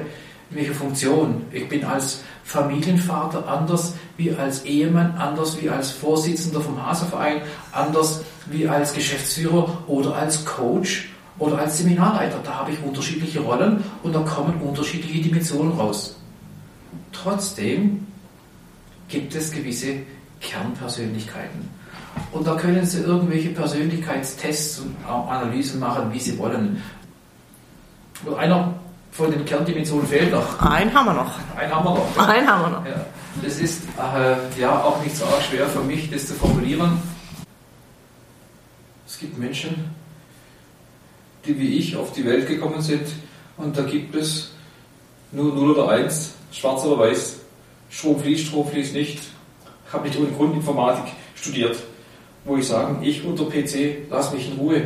in 0.51 0.57
welcher 0.57 0.75
Funktion. 0.75 1.43
Ich 1.53 1.69
bin 1.69 1.85
als 1.85 2.23
Familienvater 2.45 3.47
anders 3.47 3.95
wie 4.17 4.33
als 4.33 4.65
Ehemann, 4.65 5.15
anders 5.19 5.61
wie 5.61 5.69
als 5.69 5.91
Vorsitzender 5.91 6.61
vom 6.61 6.85
Haseverein, 6.85 7.43
anders 7.73 8.23
wie 8.47 8.67
als 8.67 8.93
Geschäftsführer 8.95 9.85
oder 9.87 10.15
als 10.15 10.45
Coach 10.45 11.11
oder 11.39 11.59
als 11.59 11.79
Seminarleiter. 11.79 12.39
Da 12.45 12.61
habe 12.61 12.73
ich 12.73 12.83
unterschiedliche 12.83 13.41
Rollen 13.41 13.85
und 14.03 14.15
da 14.15 14.21
kommen 14.21 14.61
unterschiedliche 14.61 15.23
Dimensionen 15.23 15.73
raus. 15.73 16.17
Trotzdem 17.13 18.07
gibt 19.09 19.35
es 19.35 19.51
gewisse 19.51 19.97
Kernpersönlichkeiten. 20.45 21.69
Und 22.31 22.47
da 22.47 22.55
können 22.55 22.85
Sie 22.87 23.01
irgendwelche 23.01 23.51
Persönlichkeitstests 23.51 24.81
und 24.81 24.97
Analysen 25.07 25.81
machen, 25.81 26.13
wie 26.13 26.21
Sie 26.21 26.39
wollen. 26.39 26.83
Und 28.25 28.35
einer 28.37 28.75
von 29.11 29.31
den 29.31 29.45
Kerndimensionen 29.45 30.07
fehlt 30.07 30.33
noch. 30.33 30.61
Einen 30.61 30.93
haben 30.95 31.07
wir 31.07 31.15
noch. 31.15 31.33
Einen 31.57 31.75
haben 31.75 31.85
wir 31.85 31.95
noch. 31.95 32.29
Einen 32.29 32.49
haben 32.49 32.63
wir 32.63 32.79
noch. 32.79 32.87
Ja, 32.87 33.07
das 33.43 33.59
ist 33.59 33.83
äh, 33.99 34.61
ja 34.61 34.83
auch 34.83 35.03
nicht 35.03 35.17
so 35.17 35.25
arg 35.25 35.43
schwer 35.43 35.67
für 35.67 35.81
mich, 35.81 36.11
das 36.11 36.27
zu 36.27 36.35
formulieren. 36.35 36.99
Es 39.07 39.19
gibt 39.19 39.39
Menschen, 39.39 39.91
die 41.47 41.59
wie 41.59 41.79
ich 41.79 41.97
auf 41.97 42.13
die 42.13 42.25
Welt 42.25 42.49
gekommen 42.49 42.81
sind 42.81 43.07
und 43.57 43.77
da 43.77 43.83
gibt 43.83 44.15
es 44.15 44.53
nur 45.31 45.55
0 45.55 45.71
oder 45.71 45.89
1, 45.91 46.35
schwarz 46.53 46.85
oder 46.85 46.99
weiß. 46.99 47.37
Strom 47.91 48.19
fließt, 48.19 48.47
Strom 48.47 48.69
fließt 48.69 48.95
nicht. 48.95 49.21
Ich 49.95 49.97
habe 49.97 50.09
nicht 50.09 50.19
ohne 50.19 50.31
Grund 50.33 50.57
Informatik 50.57 51.05
studiert, 51.37 51.77
wo 52.45 52.57
ich 52.57 52.67
sage, 52.67 52.97
ich 53.01 53.25
unter 53.25 53.45
PC, 53.45 54.09
lass 54.11 54.33
mich 54.33 54.51
in 54.51 54.59
Ruhe. 54.59 54.83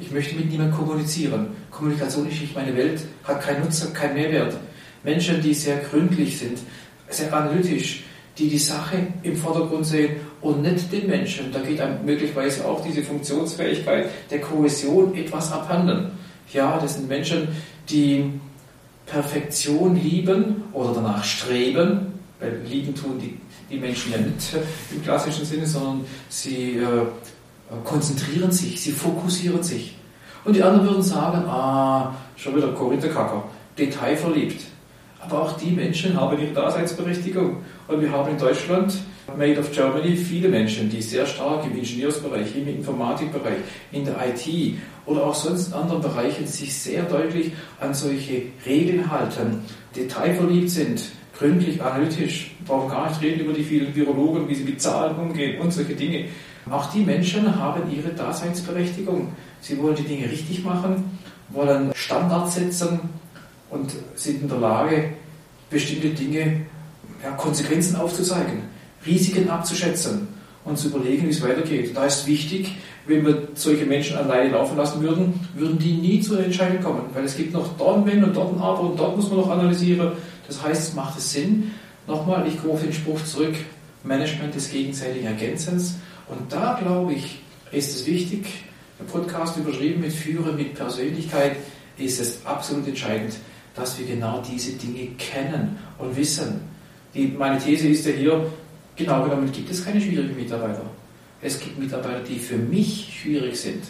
Ich 0.00 0.10
möchte 0.10 0.34
mit 0.34 0.50
niemandem 0.50 0.74
kommunizieren. 0.78 1.48
Kommunikation 1.70 2.26
ist 2.26 2.40
nicht 2.40 2.56
meine 2.56 2.74
Welt, 2.74 3.02
hat 3.24 3.42
keinen 3.42 3.64
Nutzen, 3.64 3.92
keinen 3.92 4.14
Mehrwert. 4.14 4.56
Menschen, 5.04 5.42
die 5.42 5.52
sehr 5.52 5.76
gründlich 5.76 6.38
sind, 6.38 6.58
sehr 7.10 7.30
analytisch, 7.30 8.04
die 8.38 8.48
die 8.48 8.56
Sache 8.56 9.08
im 9.22 9.36
Vordergrund 9.36 9.84
sehen 9.84 10.16
und 10.40 10.62
nicht 10.62 10.90
den 10.90 11.06
Menschen. 11.06 11.52
Da 11.52 11.60
geht 11.60 11.78
einem 11.78 12.02
möglicherweise 12.02 12.64
auch 12.64 12.82
diese 12.82 13.02
Funktionsfähigkeit 13.02 14.08
der 14.30 14.40
Kohäsion 14.40 15.14
etwas 15.14 15.52
abhanden. 15.52 16.12
Ja, 16.50 16.78
das 16.80 16.94
sind 16.94 17.08
Menschen, 17.08 17.48
die 17.90 18.40
Perfektion 19.04 19.96
lieben 19.96 20.64
oder 20.72 20.94
danach 20.94 21.22
streben, 21.22 22.14
weil 22.40 22.62
lieben 22.66 22.94
tun 22.94 23.18
die, 23.20 23.38
die 23.70 23.78
Menschen 23.78 24.12
ja 24.12 24.18
nicht 24.18 24.56
im 24.92 25.02
klassischen 25.02 25.44
Sinne, 25.44 25.66
sondern 25.66 26.04
sie 26.28 26.78
äh, 26.78 27.06
konzentrieren 27.84 28.52
sich, 28.52 28.80
sie 28.80 28.92
fokussieren 28.92 29.62
sich. 29.62 29.96
Und 30.44 30.54
die 30.54 30.62
anderen 30.62 30.88
würden 30.88 31.02
sagen, 31.02 31.44
ah, 31.48 32.14
schon 32.36 32.56
wieder 32.56 32.68
Korintherkacker, 32.68 33.44
detailverliebt. 33.76 34.62
Aber 35.20 35.42
auch 35.42 35.56
die 35.56 35.72
Menschen 35.72 36.18
haben 36.18 36.40
ihre 36.40 36.52
Daseinsberechtigung. 36.52 37.64
Und 37.88 38.00
wir 38.00 38.12
haben 38.12 38.30
in 38.30 38.38
Deutschland, 38.38 38.96
Made 39.36 39.58
of 39.58 39.72
Germany, 39.72 40.16
viele 40.16 40.48
Menschen, 40.48 40.88
die 40.88 41.02
sehr 41.02 41.26
stark 41.26 41.64
im 41.66 41.76
Ingenieursbereich, 41.76 42.54
im 42.56 42.68
Informatikbereich, 42.68 43.58
in 43.90 44.04
der 44.04 44.14
IT 44.28 44.76
oder 45.04 45.24
auch 45.24 45.34
sonst 45.34 45.68
in 45.68 45.74
anderen 45.74 46.00
Bereichen 46.00 46.46
sich 46.46 46.72
sehr 46.72 47.02
deutlich 47.02 47.52
an 47.80 47.92
solche 47.92 48.42
Regeln 48.64 49.10
halten, 49.10 49.64
detailverliebt 49.96 50.70
sind, 50.70 51.02
gründlich, 51.38 51.82
analytisch, 51.82 52.52
brauchen 52.66 52.90
gar 52.90 53.08
nicht 53.08 53.22
reden 53.22 53.40
über 53.40 53.52
die 53.52 53.64
vielen 53.64 53.94
Virologen, 53.94 54.48
wie 54.48 54.54
sie 54.54 54.64
mit 54.64 54.80
Zahlen 54.80 55.16
umgehen 55.16 55.60
und 55.60 55.72
solche 55.72 55.94
Dinge. 55.94 56.26
Auch 56.70 56.90
die 56.92 57.00
Menschen 57.00 57.54
haben 57.60 57.82
ihre 57.94 58.08
Daseinsberechtigung. 58.10 59.28
Sie 59.60 59.80
wollen 59.80 59.94
die 59.94 60.02
Dinge 60.02 60.30
richtig 60.30 60.64
machen, 60.64 61.18
wollen 61.50 61.92
Standards 61.94 62.56
setzen 62.56 63.00
und 63.70 63.92
sind 64.14 64.42
in 64.42 64.48
der 64.48 64.58
Lage, 64.58 65.10
bestimmte 65.70 66.08
Dinge, 66.08 66.62
ja, 67.22 67.30
Konsequenzen 67.32 67.96
aufzuzeigen, 67.96 68.62
Risiken 69.06 69.48
abzuschätzen 69.48 70.28
und 70.64 70.76
zu 70.76 70.88
überlegen, 70.88 71.26
wie 71.26 71.30
es 71.30 71.42
weitergeht. 71.42 71.96
Da 71.96 72.06
ist 72.06 72.26
wichtig, 72.26 72.74
wenn 73.06 73.24
wir 73.24 73.48
solche 73.54 73.86
Menschen 73.86 74.16
alleine 74.16 74.50
laufen 74.50 74.76
lassen 74.76 75.00
würden, 75.00 75.40
würden 75.54 75.78
die 75.78 75.94
nie 75.94 76.20
zu 76.20 76.34
einer 76.34 76.46
Entscheidung 76.46 76.82
kommen, 76.82 77.02
weil 77.14 77.24
es 77.24 77.36
gibt 77.36 77.52
noch 77.52 77.76
dort 77.78 77.98
ein 77.98 78.06
Wenn 78.06 78.24
und 78.24 78.36
dort 78.36 78.54
ein 78.54 78.60
Aber 78.60 78.80
und 78.80 78.98
dort 78.98 79.16
muss 79.16 79.28
man 79.30 79.38
noch 79.38 79.50
analysieren. 79.50 80.12
Das 80.46 80.62
heißt, 80.62 80.94
macht 80.94 81.18
es 81.18 81.32
Sinn. 81.32 81.72
Nochmal, 82.06 82.46
ich 82.46 82.62
rufe 82.64 82.84
den 82.84 82.92
Spruch 82.92 83.22
zurück, 83.24 83.54
Management 84.04 84.54
des 84.54 84.70
gegenseitigen 84.70 85.26
Ergänzens. 85.26 85.96
Und 86.28 86.52
da, 86.52 86.78
glaube 86.80 87.14
ich, 87.14 87.40
ist 87.72 87.94
es 87.94 88.06
wichtig, 88.06 88.46
der 88.98 89.04
Podcast 89.04 89.56
überschrieben 89.56 90.00
mit 90.00 90.12
Führen, 90.12 90.56
mit 90.56 90.74
Persönlichkeit, 90.74 91.56
ist 91.98 92.20
es 92.20 92.44
absolut 92.44 92.86
entscheidend, 92.86 93.34
dass 93.74 93.98
wir 93.98 94.06
genau 94.06 94.42
diese 94.48 94.72
Dinge 94.72 95.08
kennen 95.18 95.78
und 95.98 96.16
wissen. 96.16 96.60
Die, 97.14 97.28
meine 97.28 97.58
These 97.58 97.88
ist 97.88 98.06
ja 98.06 98.12
hier, 98.12 98.46
genau 98.94 99.24
genommen 99.24 99.50
gibt 99.52 99.70
es 99.70 99.84
keine 99.84 100.00
schwierigen 100.00 100.36
Mitarbeiter. 100.36 100.82
Es 101.42 101.60
gibt 101.60 101.78
Mitarbeiter, 101.78 102.20
die 102.20 102.38
für 102.38 102.56
mich 102.56 103.18
schwierig 103.20 103.56
sind. 103.56 103.84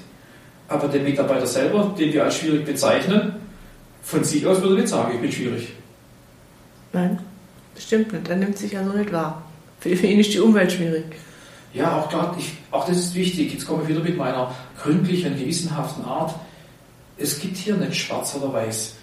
Aber 0.68 0.88
der 0.88 1.02
Mitarbeiter 1.02 1.46
selber, 1.46 1.94
den 1.96 2.12
wir 2.12 2.25
als 2.25 2.36
schwierig 2.38 2.64
bezeichnen, 2.64 3.34
von 4.02 4.25
sich 4.25 4.44
aus 4.46 4.60
würde 4.62 4.76
nicht 4.76 4.88
sagen, 4.88 5.14
ich 5.14 5.20
bin 5.20 5.32
schwierig. 5.32 5.68
Nein, 6.96 7.18
bestimmt 7.74 8.10
nicht. 8.10 8.26
Er 8.26 8.36
nimmt 8.36 8.56
sich 8.56 8.76
also 8.78 8.92
nicht 8.96 9.12
wahr. 9.12 9.42
Für 9.80 9.90
ihn 9.90 10.18
ist 10.18 10.32
die 10.32 10.40
Umwelt 10.40 10.72
schwierig. 10.72 11.04
Ja, 11.74 11.98
auch 11.98 12.08
klar, 12.08 12.34
ich, 12.38 12.54
auch 12.70 12.86
das 12.86 12.96
ist 12.96 13.14
wichtig. 13.14 13.52
Jetzt 13.52 13.66
komme 13.66 13.82
ich 13.82 13.90
wieder 13.90 14.00
mit 14.00 14.16
meiner 14.16 14.54
gründlichen, 14.82 15.38
gewissenhaften 15.38 16.06
Art. 16.06 16.34
Es 17.18 17.38
gibt 17.38 17.58
hier 17.58 17.76
nicht 17.76 17.94
schwarz 17.94 18.34
oder 18.34 18.50
weiß. 18.50 18.94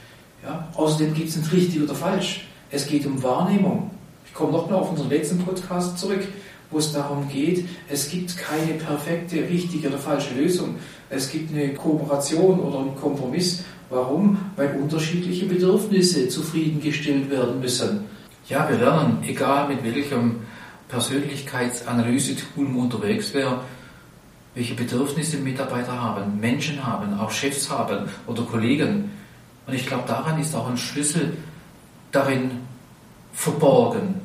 Ja? 0.43 0.67
Außerdem 0.73 1.13
gibt 1.13 1.29
es 1.29 1.35
nicht 1.35 1.53
richtig 1.53 1.83
oder 1.83 1.93
falsch. 1.93 2.47
Es 2.71 2.88
geht 2.88 3.05
um 3.05 3.21
Wahrnehmung. 3.21 3.91
Ich 4.25 4.33
komme 4.33 4.53
nochmal 4.53 4.79
auf 4.79 4.89
unseren 4.89 5.09
letzten 5.09 5.38
Podcast 5.38 6.00
zurück, 6.00 6.27
wo 6.71 6.79
es 6.79 6.91
darum 6.91 7.29
geht, 7.29 7.67
es 7.88 8.09
gibt 8.09 8.35
keine 8.35 8.73
perfekte, 8.73 9.35
richtige 9.35 9.89
oder 9.89 10.00
falsche 10.00 10.33
Lösung. 10.33 10.77
Es 11.15 11.29
gibt 11.29 11.53
eine 11.53 11.74
Kooperation 11.74 12.60
oder 12.60 12.79
einen 12.79 12.96
Kompromiss. 12.96 13.63
Warum? 13.89 14.38
Weil 14.55 14.75
unterschiedliche 14.82 15.46
Bedürfnisse 15.46 16.27
zufriedengestellt 16.27 17.29
werden 17.29 17.60
müssen. 17.60 18.05
Ja, 18.50 18.67
wir 18.67 18.77
lernen, 18.77 19.24
egal 19.25 19.67
mit 19.67 19.84
welchem 19.84 20.38
Persönlichkeitsanalyse-Tool 20.89 22.65
unterwegs 22.65 23.34
wäre, 23.34 23.62
welche 24.55 24.74
Bedürfnisse 24.74 25.38
Mitarbeiter 25.38 26.01
haben, 26.01 26.39
Menschen 26.39 26.86
haben, 26.86 27.13
auch 27.20 27.32
Chefs 27.32 27.70
haben 27.70 28.10
oder 28.25 28.41
Kollegen. 28.43 29.12
Und 29.67 29.74
ich 29.74 29.86
glaube, 29.86 30.05
daran 30.08 30.39
ist 30.39 30.55
auch 30.55 30.67
ein 30.67 30.77
Schlüssel 30.77 31.38
darin 32.12 32.51
verborgen, 33.34 34.15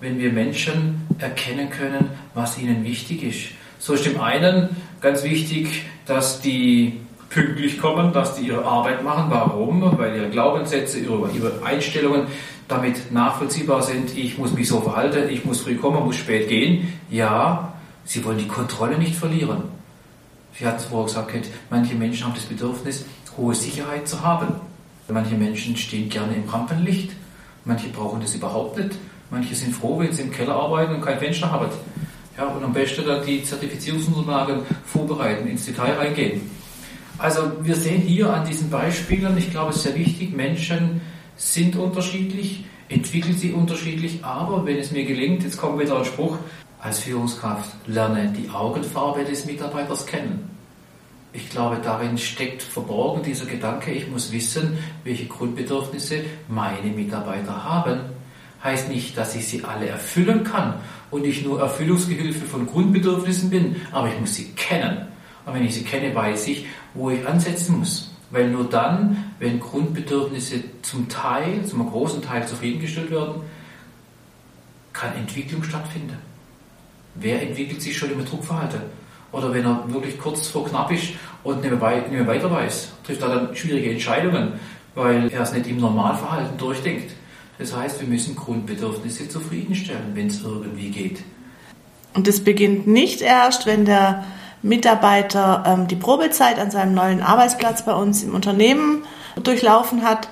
wenn 0.00 0.18
wir 0.18 0.32
Menschen 0.32 1.06
erkennen 1.18 1.68
können, 1.68 2.08
was 2.34 2.58
ihnen 2.58 2.84
wichtig 2.84 3.22
ist. 3.22 3.58
So 3.78 3.92
ist 3.92 4.06
dem 4.06 4.20
einen 4.20 4.70
ganz 5.00 5.22
wichtig, 5.22 5.84
dass 6.08 6.40
die 6.40 7.00
pünktlich 7.28 7.78
kommen, 7.78 8.12
dass 8.12 8.34
die 8.34 8.46
ihre 8.46 8.64
Arbeit 8.64 9.04
machen. 9.04 9.26
Warum? 9.28 9.98
Weil 9.98 10.16
ihre 10.16 10.30
Glaubenssätze, 10.30 10.98
ihre, 10.98 11.30
ihre 11.30 11.62
Einstellungen 11.62 12.26
damit 12.66 13.12
nachvollziehbar 13.12 13.82
sind. 13.82 14.16
Ich 14.16 14.38
muss 14.38 14.52
mich 14.52 14.68
so 14.68 14.80
verhalten, 14.80 15.28
ich 15.28 15.44
muss 15.44 15.60
früh 15.60 15.76
kommen, 15.76 16.04
muss 16.04 16.16
spät 16.16 16.48
gehen. 16.48 16.92
Ja, 17.10 17.74
sie 18.04 18.24
wollen 18.24 18.38
die 18.38 18.48
Kontrolle 18.48 18.98
nicht 18.98 19.14
verlieren. 19.14 19.64
Sie 20.58 20.66
hatten 20.66 20.78
es 20.78 20.86
vorher 20.86 21.06
gesagt, 21.06 21.50
manche 21.70 21.94
Menschen 21.94 22.26
haben 22.26 22.34
das 22.34 22.44
Bedürfnis, 22.44 23.04
hohe 23.36 23.54
Sicherheit 23.54 24.08
zu 24.08 24.22
haben. 24.22 24.54
Manche 25.08 25.36
Menschen 25.36 25.76
stehen 25.76 26.08
gerne 26.08 26.34
im 26.34 26.48
Rampenlicht, 26.48 27.12
manche 27.64 27.88
brauchen 27.88 28.20
das 28.20 28.34
überhaupt 28.34 28.78
nicht. 28.78 28.96
Manche 29.30 29.54
sind 29.54 29.74
froh, 29.74 29.98
wenn 29.98 30.12
sie 30.12 30.22
im 30.22 30.30
Keller 30.30 30.54
arbeiten 30.54 30.94
und 30.94 31.02
kein 31.02 31.18
Fenster 31.18 31.50
haben. 31.50 31.68
Ja, 32.38 32.46
und 32.46 32.62
am 32.62 32.72
besten 32.72 33.04
dann 33.04 33.26
die 33.26 33.42
Zertifizierungsunterlagen 33.42 34.60
vorbereiten, 34.86 35.48
ins 35.48 35.66
Detail 35.66 35.94
reingehen. 35.94 36.48
Also 37.18 37.50
wir 37.62 37.74
sehen 37.74 38.00
hier 38.00 38.32
an 38.32 38.46
diesen 38.46 38.70
Beispielen, 38.70 39.36
ich 39.36 39.50
glaube, 39.50 39.70
es 39.70 39.78
ist 39.78 39.82
sehr 39.82 39.96
wichtig, 39.96 40.36
Menschen 40.36 41.00
sind 41.34 41.74
unterschiedlich, 41.74 42.64
entwickeln 42.88 43.36
sie 43.36 43.50
unterschiedlich, 43.50 44.24
aber 44.24 44.64
wenn 44.64 44.76
es 44.76 44.92
mir 44.92 45.04
gelingt, 45.04 45.42
jetzt 45.42 45.58
kommt 45.58 45.80
wieder 45.80 45.98
ein 45.98 46.04
Spruch, 46.04 46.38
als 46.80 47.00
Führungskraft 47.00 47.70
lerne 47.88 48.32
die 48.32 48.48
Augenfarbe 48.50 49.24
des 49.24 49.44
Mitarbeiters 49.44 50.06
kennen. 50.06 50.48
Ich 51.32 51.50
glaube, 51.50 51.78
darin 51.82 52.18
steckt 52.18 52.62
verborgen 52.62 53.24
dieser 53.24 53.46
Gedanke, 53.46 53.90
ich 53.90 54.08
muss 54.08 54.30
wissen, 54.30 54.78
welche 55.02 55.26
Grundbedürfnisse 55.26 56.20
meine 56.46 56.92
Mitarbeiter 56.92 57.64
haben. 57.64 57.98
Heißt 58.62 58.88
nicht, 58.88 59.18
dass 59.18 59.34
ich 59.34 59.46
sie 59.46 59.64
alle 59.64 59.88
erfüllen 59.88 60.44
kann 60.44 60.74
und 61.10 61.24
ich 61.24 61.44
nur 61.44 61.60
Erfüllungsgehilfe 61.60 62.46
von 62.46 62.66
Grundbedürfnissen 62.66 63.50
bin, 63.50 63.76
aber 63.92 64.08
ich 64.08 64.20
muss 64.20 64.34
sie 64.34 64.52
kennen. 64.52 65.06
Und 65.46 65.54
wenn 65.54 65.64
ich 65.64 65.74
sie 65.74 65.84
kenne, 65.84 66.14
weiß 66.14 66.48
ich, 66.48 66.66
wo 66.94 67.10
ich 67.10 67.26
ansetzen 67.26 67.78
muss. 67.78 68.14
Weil 68.30 68.50
nur 68.50 68.64
dann, 68.64 69.32
wenn 69.38 69.58
Grundbedürfnisse 69.58 70.62
zum 70.82 71.08
Teil, 71.08 71.64
zum 71.64 71.88
großen 71.88 72.20
Teil 72.20 72.46
zufriedengestellt 72.46 73.10
werden, 73.10 73.42
kann 74.92 75.14
Entwicklung 75.14 75.62
stattfinden. 75.62 76.18
Wer 77.14 77.42
entwickelt 77.42 77.80
sich 77.80 77.96
schon 77.96 78.10
im 78.10 78.24
Druckverhalten? 78.24 78.82
Oder 79.32 79.52
wenn 79.52 79.64
er 79.64 79.84
wirklich 79.86 80.18
kurz 80.18 80.48
vor 80.48 80.66
knapp 80.66 80.90
ist 80.90 81.08
und 81.44 81.62
nicht 81.62 81.70
mehr, 81.70 82.26
weiter 82.26 82.50
weiß, 82.50 82.92
trifft 83.04 83.22
er 83.22 83.28
dann 83.28 83.56
schwierige 83.56 83.90
Entscheidungen, 83.90 84.52
weil 84.94 85.30
er 85.30 85.42
es 85.42 85.52
nicht 85.52 85.66
im 85.66 85.78
Normalverhalten 85.78 86.56
durchdenkt. 86.58 87.12
Das 87.58 87.74
heißt, 87.74 88.00
wir 88.00 88.08
müssen 88.08 88.36
Grundbedürfnisse 88.36 89.28
zufriedenstellen, 89.28 90.14
wenn 90.14 90.28
es 90.28 90.42
irgendwie 90.42 90.90
geht. 90.90 91.22
Und 92.14 92.26
das 92.26 92.40
beginnt 92.40 92.86
nicht 92.86 93.20
erst, 93.20 93.66
wenn 93.66 93.84
der 93.84 94.24
Mitarbeiter 94.62 95.64
ähm, 95.66 95.88
die 95.88 95.96
Probezeit 95.96 96.58
an 96.58 96.70
seinem 96.70 96.94
neuen 96.94 97.20
Arbeitsplatz 97.20 97.84
bei 97.84 97.94
uns 97.94 98.22
im 98.22 98.34
Unternehmen 98.34 99.02
durchlaufen 99.42 100.02
hat, 100.02 100.28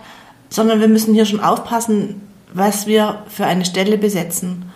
sondern 0.48 0.80
wir 0.80 0.88
müssen 0.88 1.14
hier 1.14 1.26
schon 1.26 1.40
aufpassen, 1.40 2.22
was 2.52 2.86
wir 2.86 3.24
für 3.28 3.46
eine 3.46 3.64
Stelle 3.64 3.98
besetzen. 3.98 4.70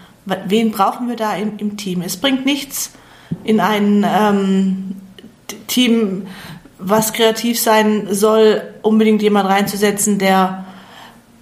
Wen 0.47 0.71
brauchen 0.71 1.09
wir 1.09 1.17
da 1.17 1.35
im, 1.35 1.55
im 1.59 1.77
Team? 1.77 2.03
Es 2.03 2.17
bringt 2.17 2.45
nichts, 2.45 2.93
in 3.45 3.61
ein 3.61 4.05
ähm, 4.07 4.97
Team, 5.67 6.27
was 6.79 7.13
kreativ 7.13 7.61
sein 7.61 8.09
soll, 8.11 8.63
unbedingt 8.83 9.23
jemand 9.23 9.49
reinzusetzen, 9.49 10.19
der 10.19 10.65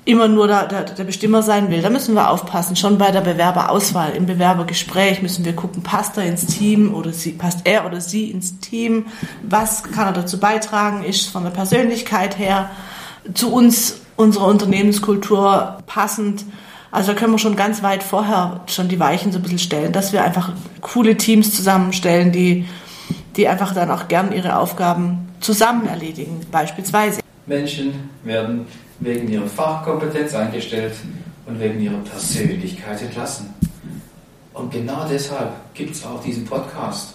immer 0.08 0.26
nur 0.26 0.46
der, 0.46 0.66
der, 0.66 0.84
der, 0.84 1.04
Bestimmer 1.04 1.42
sein 1.42 1.70
will. 1.70 1.82
Da 1.82 1.90
müssen 1.90 2.14
wir 2.14 2.30
aufpassen. 2.30 2.76
Schon 2.76 2.96
bei 2.96 3.10
der 3.10 3.20
Bewerberauswahl, 3.20 4.12
im 4.12 4.24
Bewerbergespräch 4.24 5.20
müssen 5.20 5.44
wir 5.44 5.54
gucken, 5.54 5.82
passt 5.82 6.16
er 6.16 6.24
ins 6.24 6.46
Team 6.46 6.94
oder 6.94 7.12
sie, 7.12 7.32
passt 7.32 7.60
er 7.64 7.84
oder 7.84 8.00
sie 8.00 8.30
ins 8.30 8.58
Team? 8.58 9.04
Was 9.42 9.82
kann 9.82 10.06
er 10.06 10.12
dazu 10.12 10.40
beitragen? 10.40 11.04
Ist 11.04 11.28
von 11.28 11.44
der 11.44 11.50
Persönlichkeit 11.50 12.38
her 12.38 12.70
zu 13.34 13.52
uns, 13.52 14.00
unserer 14.16 14.46
Unternehmenskultur 14.46 15.76
passend? 15.86 16.46
Also 16.90 17.12
da 17.12 17.18
können 17.18 17.32
wir 17.32 17.38
schon 17.38 17.56
ganz 17.56 17.82
weit 17.82 18.02
vorher 18.02 18.62
schon 18.66 18.88
die 18.88 18.98
Weichen 18.98 19.30
so 19.30 19.38
ein 19.38 19.42
bisschen 19.42 19.58
stellen, 19.58 19.92
dass 19.92 20.14
wir 20.14 20.24
einfach 20.24 20.52
coole 20.80 21.18
Teams 21.18 21.54
zusammenstellen, 21.54 22.32
die, 22.32 22.64
die 23.36 23.46
einfach 23.46 23.74
dann 23.74 23.90
auch 23.90 24.08
gern 24.08 24.32
ihre 24.32 24.56
Aufgaben 24.56 25.28
zusammen 25.40 25.86
erledigen, 25.86 26.40
beispielsweise. 26.50 27.20
Menschen 27.44 28.08
werden 28.24 28.66
wegen 29.00 29.28
ihrer 29.28 29.46
Fachkompetenz 29.46 30.34
eingestellt 30.34 30.94
und 31.46 31.60
wegen 31.60 31.80
ihrer 31.80 31.98
Persönlichkeit 31.98 33.00
entlassen. 33.02 33.54
Und 34.52 34.72
genau 34.72 35.06
deshalb 35.08 35.52
gibt 35.74 35.94
es 35.94 36.04
auch 36.04 36.22
diesen 36.22 36.44
Podcast 36.44 37.14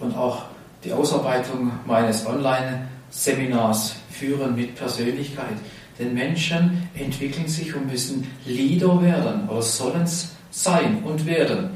und 0.00 0.16
auch 0.16 0.44
die 0.84 0.92
Ausarbeitung 0.92 1.72
meines 1.86 2.24
Online-Seminars 2.26 3.96
Führen 4.10 4.54
mit 4.54 4.76
Persönlichkeit. 4.76 5.56
Denn 5.98 6.14
Menschen 6.14 6.88
entwickeln 6.94 7.48
sich 7.48 7.74
und 7.74 7.90
müssen 7.90 8.26
Leader 8.46 9.02
werden 9.02 9.48
oder 9.48 9.62
sollen 9.62 10.02
es 10.02 10.30
sein 10.50 11.02
und 11.02 11.26
werden. 11.26 11.70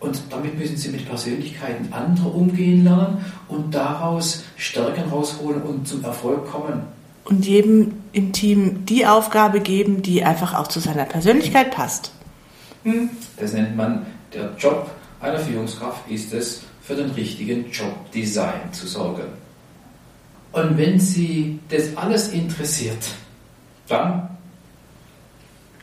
Und 0.00 0.20
damit 0.30 0.58
müssen 0.58 0.76
sie 0.76 0.88
mit 0.88 1.06
Persönlichkeiten 1.06 1.92
anderer 1.92 2.34
umgehen 2.34 2.84
lernen 2.84 3.24
und 3.48 3.72
daraus 3.72 4.42
Stärken 4.56 5.10
rausholen 5.10 5.62
und 5.62 5.86
zum 5.86 6.02
Erfolg 6.02 6.50
kommen 6.50 6.82
und 7.24 7.46
jedem 7.46 7.94
im 8.12 8.32
Team 8.32 8.84
die 8.86 9.06
Aufgabe 9.06 9.60
geben, 9.60 10.02
die 10.02 10.24
einfach 10.24 10.54
auch 10.54 10.68
zu 10.68 10.80
seiner 10.80 11.04
Persönlichkeit 11.04 11.70
passt. 11.70 12.12
Hm, 12.84 13.10
das 13.36 13.52
nennt 13.52 13.76
man 13.76 14.06
der 14.32 14.50
Job 14.58 14.90
einer 15.20 15.38
Führungskraft, 15.38 16.10
ist 16.10 16.32
es, 16.32 16.62
für 16.82 16.96
den 16.96 17.10
richtigen 17.10 17.70
Jobdesign 17.70 18.72
zu 18.72 18.86
sorgen. 18.86 19.28
Und 20.50 20.76
wenn 20.76 20.98
Sie 20.98 21.60
das 21.68 21.96
alles 21.96 22.28
interessiert, 22.28 23.14
dann 23.88 24.28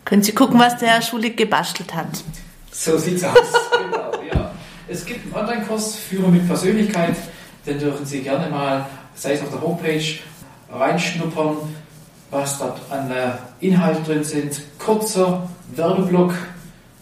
können 0.06 0.24
Sie 0.24 0.34
gucken, 0.34 0.60
was 0.60 0.78
der 0.78 0.90
Herr 0.90 1.02
Schulig 1.02 1.38
gebastelt 1.38 1.96
hat. 1.96 2.08
So 2.72 2.98
sieht's 2.98 3.24
aus. 3.24 3.36
genau, 3.72 4.12
ja. 4.32 4.52
Es 4.88 5.06
gibt 5.06 5.26
einen 5.26 5.36
Online-Kurs 5.36 5.96
Führer 5.96 6.28
mit 6.28 6.46
Persönlichkeit, 6.48 7.16
den 7.66 7.80
dürfen 7.80 8.06
Sie 8.06 8.22
gerne 8.22 8.50
mal, 8.50 8.86
sei 9.16 9.34
es 9.34 9.42
auf 9.42 9.50
der 9.50 9.62
Homepage 9.62 10.04
reinschnuppern, 10.72 11.58
was 12.32 12.60
dort 12.60 12.80
an 12.92 13.12
Inhalt 13.60 14.08
drin 14.08 14.24
sind. 14.24 14.62
Kurzer 14.78 15.50
Werbeblock, 15.76 16.34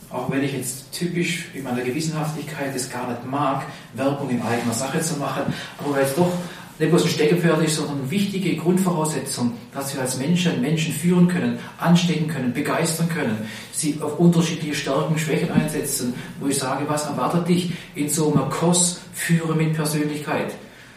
auch 0.09 0.31
wenn 0.31 0.43
ich 0.43 0.53
jetzt 0.53 0.91
typisch 0.91 1.49
in 1.53 1.63
meiner 1.63 1.81
Gewissenhaftigkeit 1.81 2.75
es 2.75 2.89
gar 2.89 3.09
nicht 3.09 3.25
mag, 3.25 3.65
Werbung 3.93 4.29
in 4.29 4.41
eigener 4.41 4.73
Sache 4.73 5.01
zu 5.01 5.17
machen, 5.17 5.53
aber 5.79 5.95
weil 5.95 6.03
es 6.03 6.15
doch 6.15 6.31
nicht 6.79 6.91
bloß 6.91 7.03
ein 7.05 7.09
Steckenpferd 7.09 7.63
ist, 7.63 7.75
sondern 7.75 7.99
eine 8.01 8.11
wichtige 8.11 8.55
Grundvoraussetzung, 8.55 9.53
dass 9.73 9.95
wir 9.95 10.01
als 10.01 10.17
Menschen 10.17 10.61
Menschen 10.61 10.93
führen 10.93 11.27
können, 11.27 11.57
anstecken 11.79 12.27
können, 12.27 12.53
begeistern 12.53 13.09
können, 13.09 13.49
sie 13.71 13.97
auf 13.99 14.19
unterschiedliche 14.19 14.75
Stärken 14.75 15.13
und 15.13 15.19
Schwächen 15.19 15.51
einsetzen, 15.51 16.13
wo 16.39 16.47
ich 16.47 16.57
sage, 16.57 16.85
was 16.87 17.07
erwartet 17.07 17.47
dich 17.47 17.71
in 17.95 18.09
so 18.09 18.31
einem 18.31 18.49
Kurs 18.49 19.01
Führe 19.13 19.55
mit 19.55 19.73
Persönlichkeit? 19.73 20.53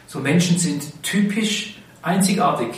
So 0.07 0.19
Menschen 0.19 0.59
sind 0.59 1.03
typisch 1.03 1.80
einzigartig. 2.03 2.75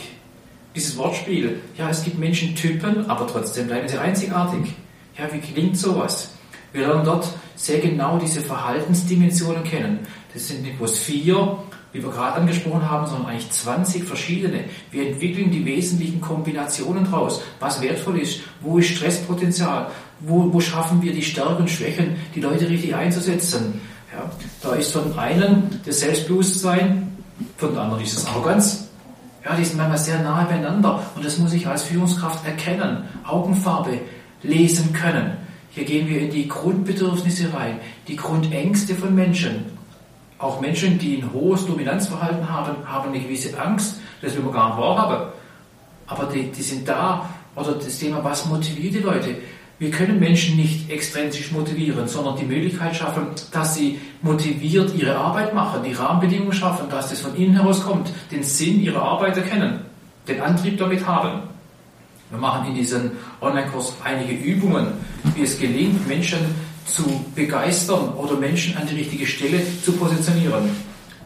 Dieses 0.75 0.97
Wortspiel, 0.97 1.61
ja, 1.77 1.89
es 1.89 2.03
gibt 2.03 2.17
Menschentypen, 2.17 3.09
aber 3.09 3.27
trotzdem 3.27 3.67
bleiben 3.67 3.87
sie 3.87 3.97
einzigartig. 3.97 4.73
Ja, 5.17 5.31
wie 5.31 5.39
klingt 5.39 5.77
sowas? 5.77 6.31
Wir 6.71 6.87
lernen 6.87 7.05
dort 7.05 7.27
sehr 7.55 7.79
genau 7.79 8.17
diese 8.17 8.41
Verhaltensdimensionen 8.41 9.63
kennen. 9.63 9.99
Das 10.33 10.47
sind 10.47 10.63
nicht 10.63 10.79
bloß 10.79 10.97
vier, 10.97 11.59
wie 11.91 12.01
wir 12.01 12.09
gerade 12.09 12.41
angesprochen 12.41 12.89
haben, 12.89 13.05
sondern 13.05 13.27
eigentlich 13.27 13.51
20 13.51 14.03
verschiedene. 14.03 14.65
Wir 14.89 15.07
entwickeln 15.07 15.51
die 15.51 15.63
wesentlichen 15.63 16.19
Kombinationen 16.19 17.05
draus, 17.05 17.43
was 17.59 17.79
wertvoll 17.81 18.19
ist, 18.19 18.41
wo 18.61 18.79
ist 18.79 18.89
Stresspotenzial, 18.89 19.91
wo, 20.21 20.51
wo 20.51 20.59
schaffen 20.59 21.03
wir 21.03 21.13
die 21.13 21.21
Stärken 21.21 21.61
und 21.61 21.69
Schwächen, 21.69 22.15
die 22.33 22.41
Leute 22.41 22.67
richtig 22.67 22.95
einzusetzen. 22.95 23.79
Ja, 24.11 24.29
da 24.61 24.75
ist 24.75 24.91
von 24.91 25.17
einem 25.17 25.69
das 25.85 25.99
Selbstbewusstsein, 25.99 27.15
von 27.57 27.73
der 27.73 27.83
anderen 27.83 28.03
ist 28.03 28.17
es 28.17 28.25
Arroganz, 28.25 28.82
ja, 29.45 29.55
die 29.55 29.65
sind 29.65 29.77
manchmal 29.77 29.97
sehr 29.97 30.21
nahe 30.21 30.45
beieinander 30.45 31.03
und 31.15 31.25
das 31.25 31.37
muss 31.37 31.53
ich 31.53 31.67
als 31.67 31.83
Führungskraft 31.83 32.45
erkennen, 32.45 33.03
Augenfarbe 33.25 33.99
lesen 34.41 34.93
können. 34.93 35.37
Hier 35.71 35.85
gehen 35.85 36.07
wir 36.07 36.21
in 36.21 36.29
die 36.29 36.47
Grundbedürfnisse 36.47 37.53
rein, 37.53 37.79
die 38.07 38.15
Grundängste 38.15 38.95
von 38.95 39.13
Menschen. 39.13 39.65
Auch 40.37 40.61
Menschen, 40.61 40.99
die 40.99 41.17
ein 41.17 41.33
hohes 41.33 41.65
Dominanzverhalten 41.65 42.47
haben, 42.49 42.75
haben 42.85 43.09
eine 43.09 43.19
gewisse 43.19 43.59
Angst, 43.59 43.99
das 44.21 44.35
will 44.35 44.43
man 44.43 44.53
gar 44.53 44.69
nicht 44.69 44.77
wahrhaben. 44.77 45.31
Aber 46.07 46.25
die, 46.25 46.51
die 46.51 46.61
sind 46.61 46.87
da. 46.87 47.29
Oder 47.55 47.73
das 47.73 47.97
Thema, 47.97 48.23
was 48.23 48.45
motiviert 48.45 48.95
die 48.95 48.99
Leute? 48.99 49.35
Wir 49.79 49.91
können 49.91 50.19
Menschen 50.19 50.55
nicht 50.55 50.89
extrinsisch 50.89 51.51
motivieren, 51.51 52.07
sondern 52.07 52.37
die 52.37 52.45
Möglichkeit 52.45 52.95
schaffen, 52.95 53.27
dass 53.51 53.75
sie 53.75 53.99
motiviert 54.21 54.93
ihre 54.95 55.15
Arbeit 55.15 55.53
machen, 55.53 55.83
die 55.83 55.93
Rahmenbedingungen 55.93 56.53
schaffen, 56.53 56.89
dass 56.89 57.09
das 57.09 57.21
von 57.21 57.35
ihnen 57.35 57.55
herauskommt, 57.55 58.09
den 58.31 58.43
Sinn 58.43 58.81
ihrer 58.81 59.01
Arbeit 59.01 59.35
erkennen, 59.37 59.81
den 60.27 60.41
Antrieb 60.41 60.77
damit 60.77 61.05
haben. 61.05 61.41
Wir 62.29 62.39
machen 62.39 62.67
in 62.69 62.75
diesem 62.75 63.11
Online-Kurs 63.41 63.95
einige 64.03 64.33
Übungen, 64.33 64.87
wie 65.35 65.43
es 65.43 65.59
gelingt, 65.59 66.07
Menschen 66.07 66.39
zu 66.85 67.03
begeistern 67.35 68.09
oder 68.13 68.35
Menschen 68.35 68.77
an 68.77 68.87
die 68.87 68.95
richtige 68.95 69.25
Stelle 69.25 69.61
zu 69.83 69.91
positionieren. 69.93 70.69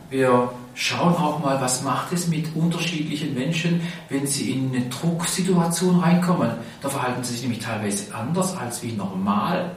Wir 0.09 0.49
schauen 0.77 1.15
auch 1.15 1.39
mal, 1.39 1.59
was 1.59 1.81
macht 1.81 2.13
es 2.13 2.27
mit 2.27 2.55
unterschiedlichen 2.55 3.33
Menschen, 3.33 3.81
wenn 4.09 4.27
sie 4.27 4.51
in 4.51 4.69
eine 4.69 4.85
Drucksituation 4.85 5.99
reinkommen. 5.99 6.51
Da 6.81 6.89
verhalten 6.89 7.23
sie 7.23 7.33
sich 7.33 7.41
nämlich 7.41 7.59
teilweise 7.59 8.13
anders 8.13 8.55
als 8.55 8.83
wie 8.83 8.91
normal. 8.91 9.75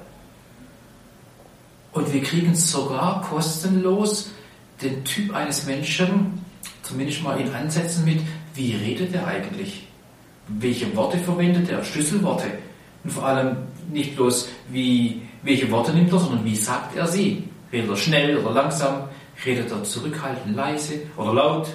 Und 1.92 2.12
wir 2.12 2.22
kriegen 2.22 2.54
sogar 2.54 3.22
kostenlos 3.22 4.30
den 4.82 5.02
Typ 5.04 5.34
eines 5.34 5.64
Menschen, 5.64 6.44
zumindest 6.82 7.22
mal 7.22 7.40
in 7.40 7.52
Ansätzen 7.52 8.04
mit, 8.04 8.20
wie 8.54 8.74
redet 8.74 9.14
er 9.14 9.26
eigentlich? 9.26 9.86
Welche 10.48 10.94
Worte 10.94 11.16
verwendet 11.18 11.70
er? 11.70 11.82
Schlüsselworte. 11.82 12.46
Und 13.04 13.10
vor 13.10 13.24
allem 13.24 13.56
nicht 13.90 14.16
bloß, 14.16 14.50
wie, 14.68 15.22
welche 15.42 15.70
Worte 15.70 15.92
nimmt 15.92 16.12
er, 16.12 16.18
sondern 16.18 16.44
wie 16.44 16.56
sagt 16.56 16.94
er 16.94 17.06
sie? 17.06 17.44
Redet 17.72 17.88
er 17.88 17.96
schnell 17.96 18.36
oder 18.36 18.50
langsam? 18.50 19.04
Redet 19.44 19.70
er 19.70 19.83
zurückhaltend, 19.85 20.55
leise 20.55 21.03
oder 21.16 21.35
laut? 21.35 21.68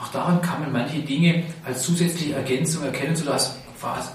Auch 0.00 0.08
daran 0.08 0.40
kann 0.40 0.60
man 0.60 0.72
manche 0.72 1.00
Dinge 1.00 1.44
als 1.64 1.82
zusätzliche 1.82 2.34
Ergänzung 2.34 2.84
erkennen, 2.84 3.16
sodass 3.16 3.56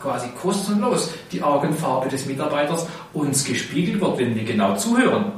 quasi 0.02 0.28
kostenlos 0.42 1.12
die 1.32 1.42
Augenfarbe 1.42 2.10
des 2.10 2.26
Mitarbeiters 2.26 2.88
uns 3.14 3.44
gespiegelt 3.46 4.02
wird, 4.02 4.18
wenn 4.18 4.36
wir 4.36 4.44
genau 4.44 4.76
zuhören. 4.76 5.34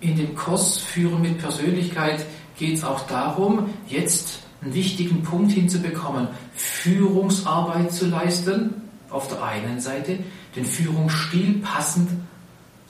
In 0.00 0.16
dem 0.16 0.34
Kurs 0.34 0.78
Führen 0.78 1.22
mit 1.22 1.38
Persönlichkeit 1.38 2.24
geht 2.58 2.74
es 2.74 2.84
auch 2.84 3.06
darum, 3.06 3.70
jetzt 3.88 4.40
einen 4.60 4.74
wichtigen 4.74 5.22
Punkt 5.22 5.52
hinzubekommen, 5.52 6.28
Führungsarbeit 6.54 7.92
zu 7.92 8.06
leisten, 8.06 8.82
auf 9.10 9.28
der 9.28 9.42
einen 9.42 9.80
Seite, 9.80 10.18
den 10.56 10.64
Führungsstil 10.64 11.60
passend 11.62 12.10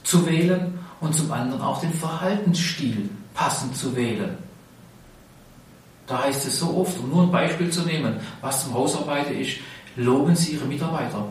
zu 0.02 0.26
wählen 0.26 0.78
und 1.04 1.14
zum 1.14 1.30
anderen 1.30 1.60
auch 1.60 1.80
den 1.80 1.92
Verhaltensstil 1.92 3.08
passend 3.34 3.76
zu 3.76 3.94
wählen. 3.94 4.36
Da 6.06 6.24
heißt 6.24 6.46
es 6.46 6.58
so 6.58 6.76
oft, 6.76 6.98
um 6.98 7.10
nur 7.10 7.22
ein 7.22 7.30
Beispiel 7.30 7.70
zu 7.70 7.82
nehmen, 7.82 8.16
was 8.40 8.64
zum 8.64 8.74
Hausarbeiter 8.74 9.32
ist, 9.32 9.58
loben 9.96 10.34
Sie 10.34 10.52
Ihre 10.52 10.66
Mitarbeiter. 10.66 11.26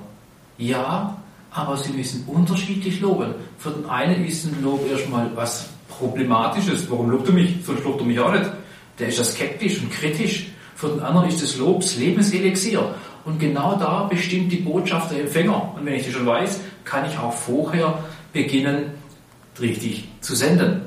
Ja, 0.57 1.17
aber 1.51 1.77
Sie 1.77 1.93
müssen 1.93 2.23
unterschiedlich 2.27 2.99
loben. 3.01 3.33
Für 3.57 3.71
den 3.71 3.87
einen 3.87 4.25
ist 4.25 4.45
ein 4.45 4.63
Lob 4.63 4.89
erstmal 4.89 5.29
was 5.35 5.65
Problematisches. 5.89 6.89
Warum 6.89 7.11
lobt 7.11 7.27
er 7.27 7.33
mich? 7.33 7.55
Sonst 7.65 7.83
lobt 7.83 8.01
er 8.01 8.07
mich 8.07 8.19
auch 8.19 8.31
nicht. 8.31 8.49
Der 8.97 9.07
ist 9.09 9.17
ja 9.17 9.23
skeptisch 9.23 9.79
und 9.79 9.91
kritisch. 9.91 10.47
Für 10.75 10.89
den 10.89 11.01
anderen 11.01 11.29
ist 11.29 11.41
das 11.41 11.57
Lob 11.57 11.81
das 11.81 11.97
Lebenselixier. 11.97 12.95
Und 13.25 13.39
genau 13.39 13.75
da 13.75 14.03
bestimmt 14.03 14.51
die 14.51 14.57
Botschaft 14.57 15.11
der 15.11 15.21
Empfänger. 15.21 15.73
Und 15.75 15.85
wenn 15.85 15.93
ich 15.93 16.05
das 16.05 16.13
schon 16.13 16.25
weiß, 16.25 16.59
kann 16.83 17.05
ich 17.05 17.17
auch 17.17 17.33
vorher 17.33 17.99
beginnen, 18.33 19.02
richtig 19.59 20.07
zu 20.21 20.35
senden. 20.35 20.81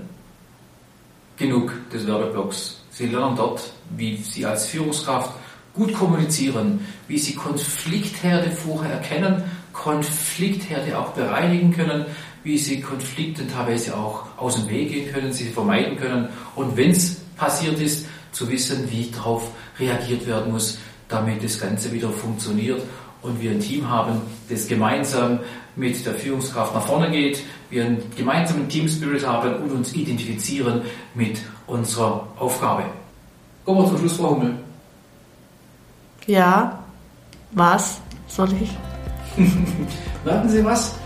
Genug 1.36 1.72
des 1.92 2.06
Werbeblocks. 2.06 2.80
Sie 2.90 3.06
lernen 3.06 3.36
dort, 3.36 3.60
wie 3.96 4.16
Sie 4.16 4.46
als 4.46 4.66
Führungskraft 4.66 5.30
gut 5.74 5.92
kommunizieren, 5.92 6.80
wie 7.08 7.18
Sie 7.18 7.34
Konfliktherde 7.34 8.50
vorher 8.50 8.92
erkennen, 8.92 9.42
Konfliktherde 9.72 10.98
auch 10.98 11.10
bereinigen 11.10 11.72
können, 11.72 12.06
wie 12.42 12.56
Sie 12.56 12.80
Konflikte 12.80 13.46
teilweise 13.46 13.96
auch 13.96 14.24
aus 14.38 14.54
dem 14.54 14.70
Weg 14.70 14.90
gehen 14.90 15.12
können, 15.12 15.32
sie 15.32 15.46
vermeiden 15.46 15.98
können 15.98 16.28
und 16.54 16.76
wenn 16.76 16.90
es 16.90 17.16
passiert 17.36 17.78
ist, 17.80 18.06
zu 18.32 18.48
wissen, 18.48 18.90
wie 18.90 19.10
darauf 19.10 19.50
reagiert 19.78 20.26
werden 20.26 20.52
muss, 20.52 20.78
damit 21.08 21.42
das 21.42 21.58
Ganze 21.58 21.92
wieder 21.92 22.10
funktioniert 22.10 22.82
und 23.26 23.40
wir 23.42 23.50
ein 23.50 23.60
Team 23.60 23.88
haben, 23.90 24.20
das 24.48 24.68
gemeinsam 24.68 25.40
mit 25.74 26.04
der 26.06 26.14
Führungskraft 26.14 26.74
nach 26.74 26.86
vorne 26.86 27.10
geht, 27.10 27.42
wir 27.70 27.84
einen 27.84 28.02
gemeinsamen 28.16 28.68
Team 28.68 28.88
Spirit 28.88 29.26
haben 29.26 29.56
und 29.56 29.72
uns 29.72 29.92
identifizieren 29.92 30.82
mit 31.14 31.40
unserer 31.66 32.26
Aufgabe. 32.38 32.84
Kommen 33.64 33.82
wir 33.82 33.88
zum 33.88 33.98
Schluss, 33.98 34.16
Frau 34.16 34.30
Hummel. 34.30 34.54
Ja, 36.26 36.78
was 37.52 38.00
soll 38.28 38.48
ich? 38.60 38.70
Merken 40.24 40.48
Sie 40.48 40.64
was? 40.64 40.96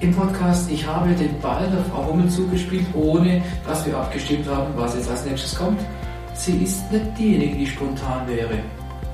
Im 0.00 0.14
Podcast, 0.14 0.70
ich 0.70 0.86
habe 0.86 1.14
den 1.14 1.40
Ball 1.40 1.68
der 1.70 1.84
Frau 1.84 2.06
Hummel 2.06 2.28
zugespielt, 2.28 2.86
ohne 2.94 3.42
dass 3.66 3.86
wir 3.86 3.96
abgestimmt 3.96 4.46
haben, 4.48 4.72
was 4.76 4.94
jetzt 4.94 5.08
als 5.08 5.24
nächstes 5.24 5.56
kommt. 5.56 5.80
Sie 6.34 6.56
ist 6.58 6.90
nicht 6.90 7.18
diejenige, 7.18 7.56
die 7.56 7.66
spontan 7.66 8.26
wäre. 8.26 8.58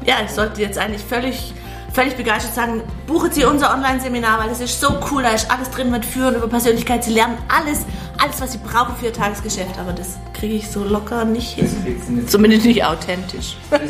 Ja, 0.06 0.16
ich 0.24 0.30
sollte 0.30 0.62
jetzt 0.62 0.78
eigentlich 0.78 1.02
völlig 1.02 1.52
völlig 1.98 2.14
begeistert 2.16 2.54
sagen, 2.54 2.80
buchen 3.08 3.32
Sie 3.32 3.44
unser 3.44 3.74
Online-Seminar, 3.74 4.38
weil 4.38 4.48
das 4.48 4.60
ist 4.60 4.80
so 4.80 5.00
cool, 5.10 5.24
da 5.24 5.30
ist 5.30 5.50
alles 5.50 5.68
drin 5.70 5.90
mit 5.90 6.04
Führen 6.04 6.36
über 6.36 6.46
Persönlichkeit. 6.46 7.02
Sie 7.02 7.12
lernen 7.12 7.36
alles, 7.48 7.84
alles, 8.18 8.40
was 8.40 8.52
Sie 8.52 8.58
brauchen 8.58 8.94
für 8.94 9.06
Ihr 9.06 9.12
Tagesgeschäft, 9.12 9.76
aber 9.80 9.92
das 9.92 10.16
kriege 10.32 10.54
ich 10.54 10.70
so 10.70 10.84
locker 10.84 11.24
nicht 11.24 11.54
hin. 11.56 12.24
Zumindest 12.28 12.66
nicht 12.66 12.84
authentisch. 12.84 13.56
Das, 13.70 13.80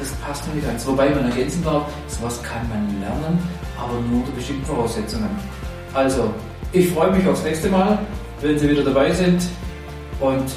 das 0.00 0.12
passt 0.24 0.48
mir 0.48 0.54
nicht 0.54 0.66
eins. 0.66 0.86
Wobei 0.86 1.10
man 1.10 1.26
ergänzen 1.26 1.62
darf, 1.62 1.92
sowas 2.08 2.42
kann 2.42 2.66
man 2.70 3.00
lernen, 3.00 3.38
aber 3.76 4.00
nur 4.08 4.20
unter 4.20 4.32
bestimmten 4.32 4.64
Voraussetzungen. 4.64 5.28
Also, 5.92 6.32
ich 6.72 6.88
freue 6.88 7.10
mich 7.10 7.28
aufs 7.28 7.42
nächste 7.42 7.68
Mal, 7.68 7.98
wenn 8.40 8.58
Sie 8.58 8.70
wieder 8.70 8.82
dabei 8.82 9.12
sind 9.12 9.42
und 10.20 10.50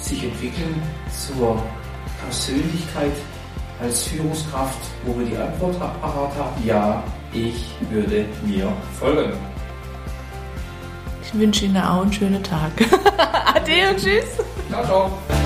sich 0.00 0.22
entwickeln 0.22 0.80
zur 1.10 1.60
Persönlichkeit 2.22 3.10
als 3.80 4.04
Führungskraft, 4.04 4.78
wo 5.04 5.18
wir 5.18 5.26
die 5.26 5.36
Antwort 5.36 5.78
parat 5.78 6.30
haben, 6.38 6.66
ja, 6.66 7.02
ich 7.32 7.74
würde 7.90 8.26
mir 8.44 8.72
folgen. 8.98 9.32
Ich 11.22 11.38
wünsche 11.38 11.64
Ihnen 11.66 11.76
auch 11.76 12.02
einen 12.02 12.12
schönen 12.12 12.42
Tag. 12.42 12.72
Ade 13.54 13.90
und 13.90 13.98
tschüss. 13.98 14.38
Ciao, 14.70 14.84
ciao. 14.84 15.45